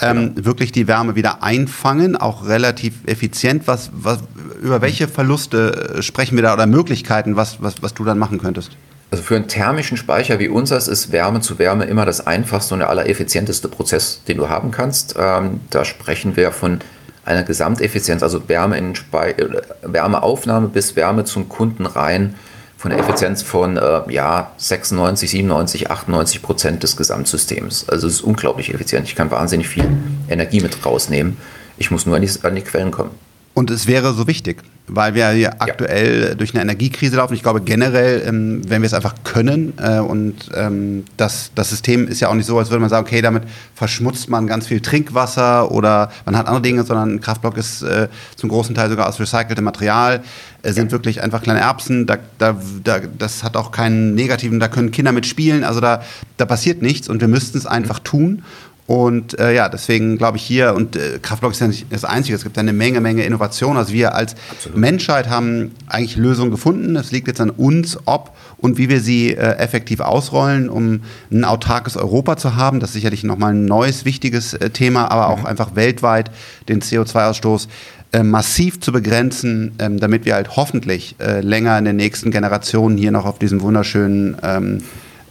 ähm, 0.00 0.34
genau. 0.34 0.46
wirklich 0.46 0.72
die 0.72 0.88
Wärme 0.88 1.14
wieder 1.14 1.42
einfangen, 1.42 2.16
auch 2.16 2.46
relativ 2.46 2.94
effizient. 3.06 3.66
Was, 3.66 3.90
was, 3.92 4.18
über 4.60 4.82
welche 4.82 5.06
Verluste 5.06 5.98
sprechen 6.00 6.36
wir 6.36 6.42
da 6.42 6.54
oder 6.54 6.66
Möglichkeiten, 6.66 7.36
was, 7.36 7.62
was, 7.62 7.82
was 7.82 7.94
du 7.94 8.04
dann 8.04 8.18
machen 8.18 8.38
könntest? 8.38 8.72
Also 9.12 9.22
für 9.22 9.36
einen 9.36 9.46
thermischen 9.46 9.96
Speicher 9.96 10.40
wie 10.40 10.48
unseres 10.48 10.88
ist 10.88 11.12
Wärme 11.12 11.40
zu 11.40 11.60
Wärme 11.60 11.84
immer 11.84 12.04
das 12.04 12.26
einfachste 12.26 12.74
und 12.74 12.80
der 12.80 12.90
allereffizienteste 12.90 13.68
Prozess, 13.68 14.22
den 14.26 14.38
du 14.38 14.48
haben 14.48 14.72
kannst. 14.72 15.14
Ähm, 15.16 15.60
da 15.70 15.84
sprechen 15.84 16.36
wir 16.36 16.50
von 16.50 16.80
einer 17.24 17.42
Gesamteffizienz, 17.42 18.22
also 18.22 18.48
Wärme 18.48 18.78
in 18.78 18.94
Spe 18.94 19.34
Wärmeaufnahme 19.82 20.68
bis 20.68 20.96
Wärme 20.96 21.24
zum 21.24 21.48
Kunden 21.48 21.86
rein, 21.86 22.34
von 22.76 22.90
der 22.90 23.00
Effizienz 23.00 23.42
von 23.42 23.78
äh, 23.78 24.02
ja, 24.10 24.50
96, 24.58 25.30
97, 25.30 25.90
98 25.90 26.42
Prozent 26.42 26.82
des 26.82 26.98
Gesamtsystems. 26.98 27.88
Also 27.88 28.06
es 28.06 28.16
ist 28.16 28.20
unglaublich 28.20 28.74
effizient. 28.74 29.08
Ich 29.08 29.14
kann 29.14 29.30
wahnsinnig 29.30 29.68
viel 29.68 29.86
Energie 30.28 30.60
mit 30.60 30.84
rausnehmen. 30.84 31.38
Ich 31.78 31.90
muss 31.90 32.04
nur 32.04 32.16
an 32.16 32.22
die, 32.22 32.30
an 32.42 32.54
die 32.54 32.60
Quellen 32.60 32.90
kommen. 32.90 33.12
Und 33.54 33.70
es 33.70 33.86
wäre 33.86 34.12
so 34.14 34.26
wichtig, 34.26 34.62
weil 34.88 35.14
wir 35.14 35.30
hier 35.30 35.62
aktuell 35.62 36.28
ja. 36.28 36.34
durch 36.34 36.52
eine 36.54 36.62
Energiekrise 36.62 37.16
laufen. 37.16 37.34
Ich 37.34 37.42
glaube 37.42 37.60
generell, 37.60 38.22
ähm, 38.26 38.62
wenn 38.68 38.82
wir 38.82 38.86
es 38.86 38.94
einfach 38.94 39.14
können 39.22 39.72
äh, 39.78 40.00
und 40.00 40.50
ähm, 40.54 41.04
das, 41.16 41.52
das 41.54 41.70
System 41.70 42.08
ist 42.08 42.20
ja 42.20 42.28
auch 42.28 42.34
nicht 42.34 42.46
so, 42.46 42.58
als 42.58 42.70
würde 42.70 42.80
man 42.80 42.90
sagen, 42.90 43.06
okay, 43.06 43.22
damit 43.22 43.44
verschmutzt 43.74 44.28
man 44.28 44.46
ganz 44.46 44.66
viel 44.66 44.80
Trinkwasser 44.80 45.70
oder 45.70 46.10
man 46.26 46.36
hat 46.36 46.48
andere 46.48 46.62
Dinge, 46.62 46.82
sondern 46.82 47.14
ein 47.14 47.20
Kraftblock 47.20 47.56
ist 47.56 47.82
äh, 47.82 48.08
zum 48.36 48.50
großen 48.50 48.74
Teil 48.74 48.90
sogar 48.90 49.08
aus 49.08 49.18
recyceltem 49.20 49.64
Material, 49.64 50.22
äh, 50.62 50.72
sind 50.72 50.86
ja. 50.86 50.92
wirklich 50.92 51.22
einfach 51.22 51.42
kleine 51.42 51.60
Erbsen, 51.60 52.06
da, 52.06 52.18
da, 52.38 52.60
da, 52.82 52.98
das 53.00 53.42
hat 53.44 53.56
auch 53.56 53.70
keinen 53.70 54.14
negativen, 54.14 54.60
da 54.60 54.68
können 54.68 54.90
Kinder 54.90 55.12
mitspielen, 55.12 55.64
also 55.64 55.80
da, 55.80 56.02
da 56.36 56.44
passiert 56.44 56.82
nichts 56.82 57.08
und 57.08 57.20
wir 57.20 57.28
müssten 57.28 57.56
es 57.56 57.66
einfach 57.66 58.00
tun. 58.00 58.42
Und 58.86 59.38
äh, 59.38 59.54
ja, 59.54 59.70
deswegen 59.70 60.18
glaube 60.18 60.36
ich 60.36 60.42
hier, 60.42 60.74
und 60.74 60.96
äh, 60.96 61.18
Kraftblock 61.20 61.52
ist 61.52 61.60
ja 61.60 61.68
nicht 61.68 61.86
das 61.90 62.04
Einzige, 62.04 62.36
es 62.36 62.42
gibt 62.42 62.56
ja 62.56 62.60
eine 62.60 62.74
Menge, 62.74 63.00
Menge 63.00 63.24
Innovation. 63.24 63.78
Also 63.78 63.94
wir 63.94 64.14
als 64.14 64.34
Absolut. 64.50 64.78
Menschheit 64.78 65.30
haben 65.30 65.72
eigentlich 65.86 66.16
Lösungen 66.16 66.50
gefunden. 66.50 66.94
Es 66.96 67.10
liegt 67.10 67.26
jetzt 67.26 67.40
an 67.40 67.48
uns, 67.48 67.98
ob 68.04 68.36
und 68.58 68.76
wie 68.76 68.90
wir 68.90 69.00
sie 69.00 69.30
äh, 69.30 69.56
effektiv 69.56 70.00
ausrollen, 70.00 70.68
um 70.68 71.00
ein 71.30 71.44
autarkes 71.44 71.96
Europa 71.96 72.36
zu 72.36 72.56
haben. 72.56 72.78
Das 72.78 72.90
ist 72.90 72.94
sicherlich 72.94 73.24
nochmal 73.24 73.54
ein 73.54 73.64
neues, 73.64 74.04
wichtiges 74.04 74.52
äh, 74.52 74.68
Thema, 74.68 75.10
aber 75.10 75.28
auch 75.28 75.40
mhm. 75.40 75.46
einfach 75.46 75.76
weltweit 75.76 76.30
den 76.68 76.82
CO2-Ausstoß 76.82 77.68
äh, 78.12 78.22
massiv 78.22 78.80
zu 78.80 78.92
begrenzen, 78.92 79.72
ähm, 79.78 79.98
damit 79.98 80.26
wir 80.26 80.34
halt 80.34 80.56
hoffentlich 80.56 81.16
äh, 81.20 81.40
länger 81.40 81.78
in 81.78 81.86
den 81.86 81.96
nächsten 81.96 82.30
Generationen 82.30 82.98
hier 82.98 83.12
noch 83.12 83.24
auf 83.24 83.38
diesem 83.38 83.62
wunderschönen 83.62 84.36
ähm, 84.42 84.78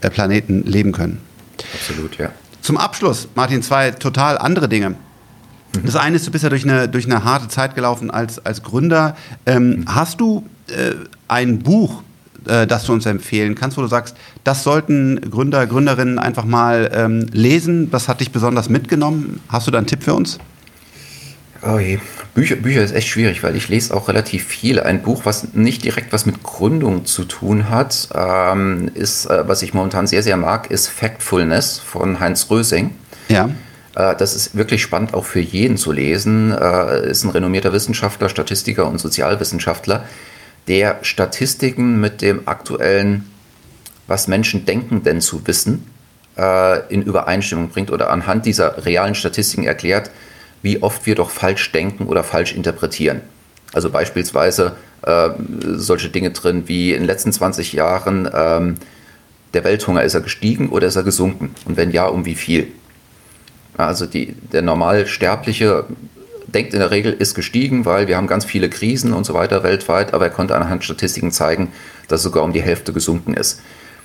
äh, 0.01 0.09
Planeten 0.09 0.63
leben 0.65 0.91
können. 0.91 1.19
Absolut, 1.75 2.17
ja. 2.17 2.31
Zum 2.63 2.77
Abschluss, 2.77 3.27
Martin, 3.35 3.61
zwei 3.61 3.91
total 3.91 4.37
andere 4.37 4.69
Dinge. 4.69 4.91
Mhm. 4.91 4.95
Das 5.83 5.97
eine 5.97 6.15
ist, 6.15 6.25
du 6.25 6.31
bist 6.31 6.45
ja 6.45 6.49
durch 6.49 6.63
eine, 6.63 6.87
durch 6.87 7.05
eine 7.05 7.25
harte 7.25 7.49
Zeit 7.49 7.75
gelaufen 7.75 8.09
als, 8.09 8.43
als 8.43 8.63
Gründer. 8.63 9.17
Ähm, 9.45 9.81
mhm. 9.81 9.85
Hast 9.93 10.21
du 10.21 10.45
äh, 10.67 10.93
ein 11.27 11.59
Buch, 11.59 12.03
äh, 12.45 12.65
das 12.65 12.85
du 12.85 12.93
uns 12.93 13.05
empfehlen 13.05 13.55
kannst, 13.55 13.75
wo 13.75 13.81
du 13.81 13.87
sagst, 13.87 14.15
das 14.45 14.63
sollten 14.63 15.19
Gründer, 15.29 15.67
Gründerinnen 15.67 16.19
einfach 16.19 16.45
mal 16.45 16.89
ähm, 16.93 17.27
lesen? 17.33 17.89
Was 17.91 18.07
hat 18.07 18.21
dich 18.21 18.31
besonders 18.31 18.69
mitgenommen? 18.69 19.41
Hast 19.49 19.67
du 19.67 19.71
da 19.71 19.79
einen 19.79 19.87
Tipp 19.87 20.01
für 20.01 20.13
uns? 20.13 20.39
Oh 21.65 21.79
je. 21.79 21.99
Bücher, 22.33 22.55
Bücher 22.55 22.83
ist 22.83 22.93
echt 22.93 23.07
schwierig, 23.07 23.43
weil 23.43 23.55
ich 23.55 23.69
lese 23.69 23.93
auch 23.93 24.07
relativ 24.07 24.45
viel. 24.45 24.79
Ein 24.79 25.01
Buch, 25.01 25.21
was 25.25 25.53
nicht 25.53 25.83
direkt 25.83 26.11
was 26.11 26.25
mit 26.25 26.43
Gründung 26.43 27.05
zu 27.05 27.23
tun 27.23 27.69
hat, 27.69 28.09
ähm, 28.13 28.91
ist, 28.93 29.27
äh, 29.27 29.47
was 29.47 29.61
ich 29.61 29.73
momentan 29.73 30.07
sehr, 30.07 30.23
sehr 30.23 30.35
mag, 30.35 30.71
ist 30.71 30.87
Factfulness 30.87 31.79
von 31.79 32.19
Heinz 32.19 32.49
Rösing. 32.49 32.95
Ja. 33.29 33.49
Äh, 33.95 34.15
das 34.15 34.35
ist 34.35 34.55
wirklich 34.55 34.81
spannend 34.81 35.13
auch 35.13 35.25
für 35.25 35.39
jeden 35.39 35.77
zu 35.77 35.91
lesen. 35.91 36.51
Äh, 36.51 37.09
ist 37.09 37.23
ein 37.23 37.29
renommierter 37.29 37.71
Wissenschaftler, 37.71 38.29
Statistiker 38.29 38.87
und 38.87 38.99
Sozialwissenschaftler, 38.99 40.05
der 40.67 40.99
Statistiken 41.01 41.99
mit 41.99 42.21
dem 42.21 42.47
aktuellen, 42.47 43.29
was 44.07 44.27
Menschen 44.27 44.65
denken 44.65 45.03
denn 45.03 45.21
zu 45.21 45.45
wissen, 45.47 45.87
äh, 46.37 46.93
in 46.93 47.03
Übereinstimmung 47.03 47.69
bringt 47.69 47.91
oder 47.91 48.09
anhand 48.09 48.45
dieser 48.45 48.85
realen 48.85 49.15
Statistiken 49.15 49.63
erklärt, 49.63 50.09
wie 50.63 50.81
oft 50.81 51.05
wir 51.05 51.13
doch 51.13 51.29
falsch 51.29 51.71
denken 51.71 52.07
oder 52.07 52.23
falsch 52.23 52.55
interpretieren. 52.55 53.21
Also 53.73 53.91
beispielsweise 53.91 54.75
äh, 55.03 55.29
solche 55.75 56.09
Dinge 56.09 56.31
drin 56.31 56.63
wie 56.67 56.93
in 56.93 57.01
den 57.01 57.05
letzten 57.05 57.31
20 57.31 57.73
Jahren 57.73 58.29
ähm, 58.33 58.77
der 59.53 59.63
Welthunger, 59.63 60.03
ist 60.03 60.15
er 60.15 60.21
gestiegen 60.21 60.69
oder 60.69 60.87
ist 60.87 60.95
er 60.95 61.03
gesunken? 61.03 61.53
Und 61.65 61.77
wenn 61.77 61.91
ja, 61.91 62.07
um 62.07 62.25
wie 62.25 62.35
viel? 62.35 62.67
Also 63.77 64.05
die, 64.05 64.33
der 64.51 64.61
Normalsterbliche 64.61 65.85
denkt 66.47 66.73
in 66.73 66.79
der 66.79 66.91
Regel, 66.91 67.13
ist 67.13 67.35
gestiegen, 67.35 67.85
weil 67.85 68.07
wir 68.07 68.17
haben 68.17 68.27
ganz 68.27 68.45
viele 68.45 68.69
Krisen 68.69 69.13
und 69.13 69.25
so 69.25 69.33
weiter 69.33 69.63
weltweit, 69.63 70.13
aber 70.13 70.25
er 70.25 70.31
konnte 70.31 70.55
anhand 70.55 70.83
Statistiken 70.83 71.31
zeigen, 71.31 71.71
dass 72.07 72.21
sogar 72.21 72.43
um 72.43 72.53
die 72.53 72.61
Hälfte 72.61 72.93
gesunken 72.93 73.33
ist. 73.33 73.61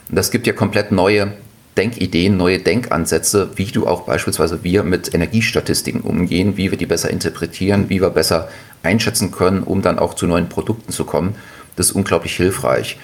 Und 0.09 0.17
das 0.17 0.31
gibt 0.31 0.47
ja 0.47 0.53
komplett 0.53 0.91
neue 0.93 1.33
Denkideen, 1.79 2.37
neue 2.37 2.59
Denkansätze, 2.59 3.51
wie 3.55 3.67
du 3.67 3.87
auch 3.87 4.03
beispielsweise 4.03 4.65
wir 4.65 4.83
mit 4.83 5.15
Energiestatistiken 5.15 6.01
umgehen, 6.01 6.57
wie 6.57 6.71
wir 6.71 6.77
die 6.77 6.87
besser 6.87 7.09
interpretieren, 7.09 7.89
wie 7.89 8.03
wir 8.03 8.11
besser 8.11 8.49
einschätzen 8.83 9.31
können, 9.31 9.63
um 9.63 9.81
dann 9.81 9.99
auch 9.99 10.15
zu 10.15 10.27
neuen 10.27 10.49
Produkten 10.49 10.93
zu 10.93 11.05
kommen. 11.05 11.37
Das 11.77 11.87
ist 11.91 11.93
unglaublich 11.93 12.37
hilfreich. 12.37 12.99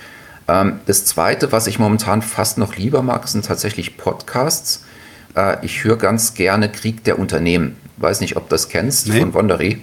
Ähm, 0.49 0.81
das 0.87 1.05
Zweite, 1.05 1.53
was 1.53 1.69
ich 1.69 1.79
momentan 1.79 2.21
fast 2.21 2.59
noch 2.59 2.77
lieber 2.77 3.03
mag, 3.03 3.29
sind 3.29 3.47
tatsächlich 3.47 3.97
Podcasts. 3.97 4.85
Äh, 5.37 5.65
ich 5.65 5.85
höre 5.85 5.97
ganz 5.97 6.35
gerne 6.35 6.69
Krieg 6.69 7.05
der 7.05 7.21
Unternehmen. 7.21 7.77
Weiß 7.97 8.21
nicht, 8.21 8.37
ob 8.37 8.49
du 8.49 8.55
das 8.57 8.69
kennst 8.69 9.09
nee. 9.09 9.21
von 9.21 9.35
Wondery. 9.35 9.81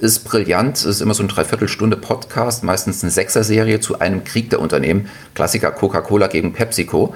Ist 0.00 0.24
brillant, 0.24 0.84
ist 0.84 1.00
immer 1.00 1.14
so 1.14 1.22
ein 1.22 1.28
Dreiviertelstunde 1.28 1.96
Podcast, 1.96 2.62
meistens 2.62 3.02
eine 3.02 3.10
Sechser-Serie 3.10 3.80
zu 3.80 3.98
einem 3.98 4.24
Krieg 4.24 4.50
der 4.50 4.60
Unternehmen. 4.60 5.08
Klassiker 5.34 5.70
Coca-Cola 5.70 6.26
gegen 6.26 6.52
PepsiCo. 6.52 7.14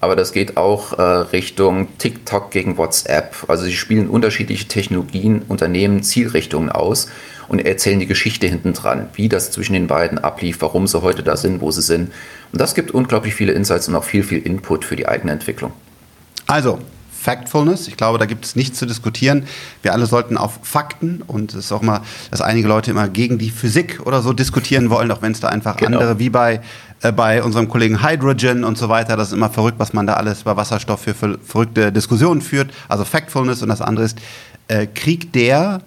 Aber 0.00 0.14
das 0.14 0.32
geht 0.32 0.56
auch 0.56 0.98
äh, 0.98 1.02
Richtung 1.02 1.88
TikTok 1.98 2.50
gegen 2.50 2.76
WhatsApp. 2.76 3.34
Also 3.48 3.64
sie 3.64 3.74
spielen 3.74 4.08
unterschiedliche 4.08 4.68
Technologien, 4.68 5.42
Unternehmen, 5.48 6.02
Zielrichtungen 6.02 6.70
aus 6.70 7.08
und 7.48 7.64
erzählen 7.64 7.98
die 7.98 8.06
Geschichte 8.06 8.46
hinten 8.46 8.74
dran, 8.74 9.08
wie 9.14 9.28
das 9.28 9.50
zwischen 9.50 9.72
den 9.72 9.86
beiden 9.86 10.18
ablief, 10.18 10.58
warum 10.60 10.86
sie 10.86 11.00
heute 11.02 11.22
da 11.22 11.36
sind, 11.36 11.60
wo 11.60 11.70
sie 11.70 11.82
sind. 11.82 12.12
Und 12.52 12.60
das 12.60 12.74
gibt 12.74 12.90
unglaublich 12.90 13.34
viele 13.34 13.52
Insights 13.52 13.88
und 13.88 13.96
auch 13.96 14.04
viel, 14.04 14.22
viel 14.22 14.38
Input 14.38 14.84
für 14.84 14.96
die 14.96 15.08
eigene 15.08 15.32
Entwicklung. 15.32 15.72
Also, 16.46 16.78
Factfulness. 17.20 17.88
Ich 17.88 17.96
glaube, 17.96 18.18
da 18.18 18.26
gibt 18.26 18.44
es 18.44 18.56
nichts 18.56 18.78
zu 18.78 18.86
diskutieren. 18.86 19.44
Wir 19.82 19.92
alle 19.92 20.06
sollten 20.06 20.36
auf 20.36 20.60
Fakten 20.62 21.22
und 21.26 21.52
es 21.52 21.66
ist 21.66 21.72
auch 21.72 21.82
mal, 21.82 22.02
dass 22.30 22.40
einige 22.40 22.68
Leute 22.68 22.90
immer 22.92 23.08
gegen 23.08 23.38
die 23.38 23.50
Physik 23.50 24.00
oder 24.04 24.22
so 24.22 24.32
diskutieren 24.32 24.88
wollen, 24.90 25.10
auch 25.10 25.20
wenn 25.20 25.32
es 25.32 25.40
da 25.40 25.48
einfach 25.48 25.76
genau. 25.76 25.98
andere 25.98 26.18
wie 26.18 26.30
bei 26.30 26.60
äh, 27.02 27.12
bei 27.12 27.42
unserem 27.42 27.68
Kollegen 27.68 28.02
Hydrogen 28.02 28.64
und 28.64 28.78
so 28.78 28.88
weiter. 28.88 29.16
Das 29.16 29.28
ist 29.28 29.34
immer 29.34 29.50
verrückt, 29.50 29.78
was 29.78 29.92
man 29.92 30.06
da 30.06 30.14
alles 30.14 30.44
bei 30.44 30.56
Wasserstoff 30.56 31.00
für 31.00 31.14
verrückte 31.14 31.92
Diskussionen 31.92 32.40
führt. 32.40 32.70
Also 32.88 33.04
Factfulness 33.04 33.62
und 33.62 33.68
das 33.68 33.80
andere 33.80 34.06
ist 34.06 34.18
äh, 34.68 34.86
Krieg 34.86 35.32
der 35.32 35.80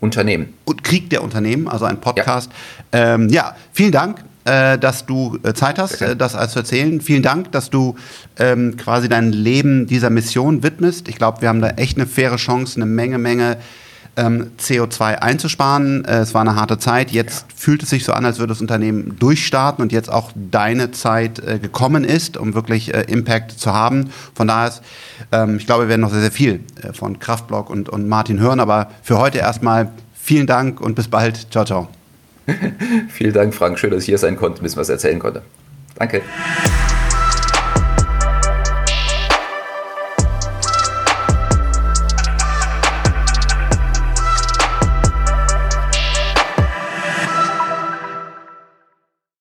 Unternehmen. 0.00 0.54
Krieg 0.82 1.10
der 1.10 1.22
Unternehmen, 1.22 1.68
also 1.68 1.84
ein 1.84 2.00
Podcast. 2.00 2.50
Ja, 2.92 3.14
ähm, 3.14 3.28
ja 3.28 3.56
vielen 3.72 3.92
Dank 3.92 4.24
äh, 4.46 4.78
dass 4.78 5.06
du 5.06 5.38
äh, 5.42 5.52
Zeit 5.54 5.78
hast, 5.78 6.00
äh, 6.00 6.16
das 6.16 6.34
alles 6.34 6.52
zu 6.52 6.60
erzählen. 6.60 7.00
Vielen 7.00 7.22
Dank, 7.22 7.52
dass 7.52 7.68
du 7.68 7.96
ähm, 8.38 8.76
quasi 8.76 9.08
dein 9.08 9.32
Leben 9.32 9.86
dieser 9.86 10.10
Mission 10.10 10.62
widmest. 10.62 11.08
Ich 11.08 11.16
glaube, 11.16 11.42
wir 11.42 11.48
haben 11.48 11.60
da 11.60 11.70
echt 11.70 11.98
eine 11.98 12.06
faire 12.06 12.36
Chance, 12.36 12.76
eine 12.76 12.86
Menge, 12.86 13.18
Menge 13.18 13.58
ähm, 14.16 14.52
CO2 14.58 15.16
einzusparen. 15.16 16.04
Äh, 16.04 16.18
es 16.18 16.34
war 16.34 16.40
eine 16.40 16.56
harte 16.56 16.78
Zeit. 16.78 17.10
Jetzt 17.10 17.46
ja. 17.48 17.56
fühlt 17.56 17.82
es 17.82 17.90
sich 17.90 18.04
so 18.04 18.12
an, 18.12 18.24
als 18.24 18.38
würde 18.38 18.52
das 18.52 18.60
Unternehmen 18.60 19.16
durchstarten 19.18 19.82
und 19.82 19.92
jetzt 19.92 20.10
auch 20.10 20.32
deine 20.34 20.90
Zeit 20.90 21.38
äh, 21.38 21.58
gekommen 21.58 22.04
ist, 22.04 22.36
um 22.36 22.54
wirklich 22.54 22.94
äh, 22.94 23.02
Impact 23.02 23.58
zu 23.58 23.72
haben. 23.72 24.10
Von 24.34 24.48
daher 24.48 24.68
ist, 24.68 24.82
ähm, 25.32 25.56
ich 25.58 25.66
glaube, 25.66 25.84
wir 25.84 25.88
werden 25.88 26.00
noch 26.02 26.10
sehr, 26.10 26.22
sehr 26.22 26.32
viel 26.32 26.60
äh, 26.82 26.92
von 26.92 27.18
Kraftblock 27.18 27.68
und, 27.68 27.88
und 27.88 28.08
Martin 28.08 28.40
hören. 28.40 28.60
Aber 28.60 28.90
für 29.02 29.18
heute 29.18 29.38
erstmal 29.38 29.90
vielen 30.14 30.46
Dank 30.46 30.80
und 30.80 30.94
bis 30.94 31.08
bald. 31.08 31.50
Ciao, 31.50 31.64
ciao. 31.64 31.88
Vielen 33.08 33.32
Dank, 33.32 33.54
Frank. 33.54 33.78
Schön, 33.78 33.90
dass 33.90 34.00
ich 34.00 34.06
hier 34.06 34.18
sein 34.18 34.36
konnte, 34.36 34.60
ein 34.60 34.62
bisschen 34.62 34.80
was 34.80 34.88
erzählen 34.88 35.18
konnte. 35.18 35.42
Danke. 35.96 36.22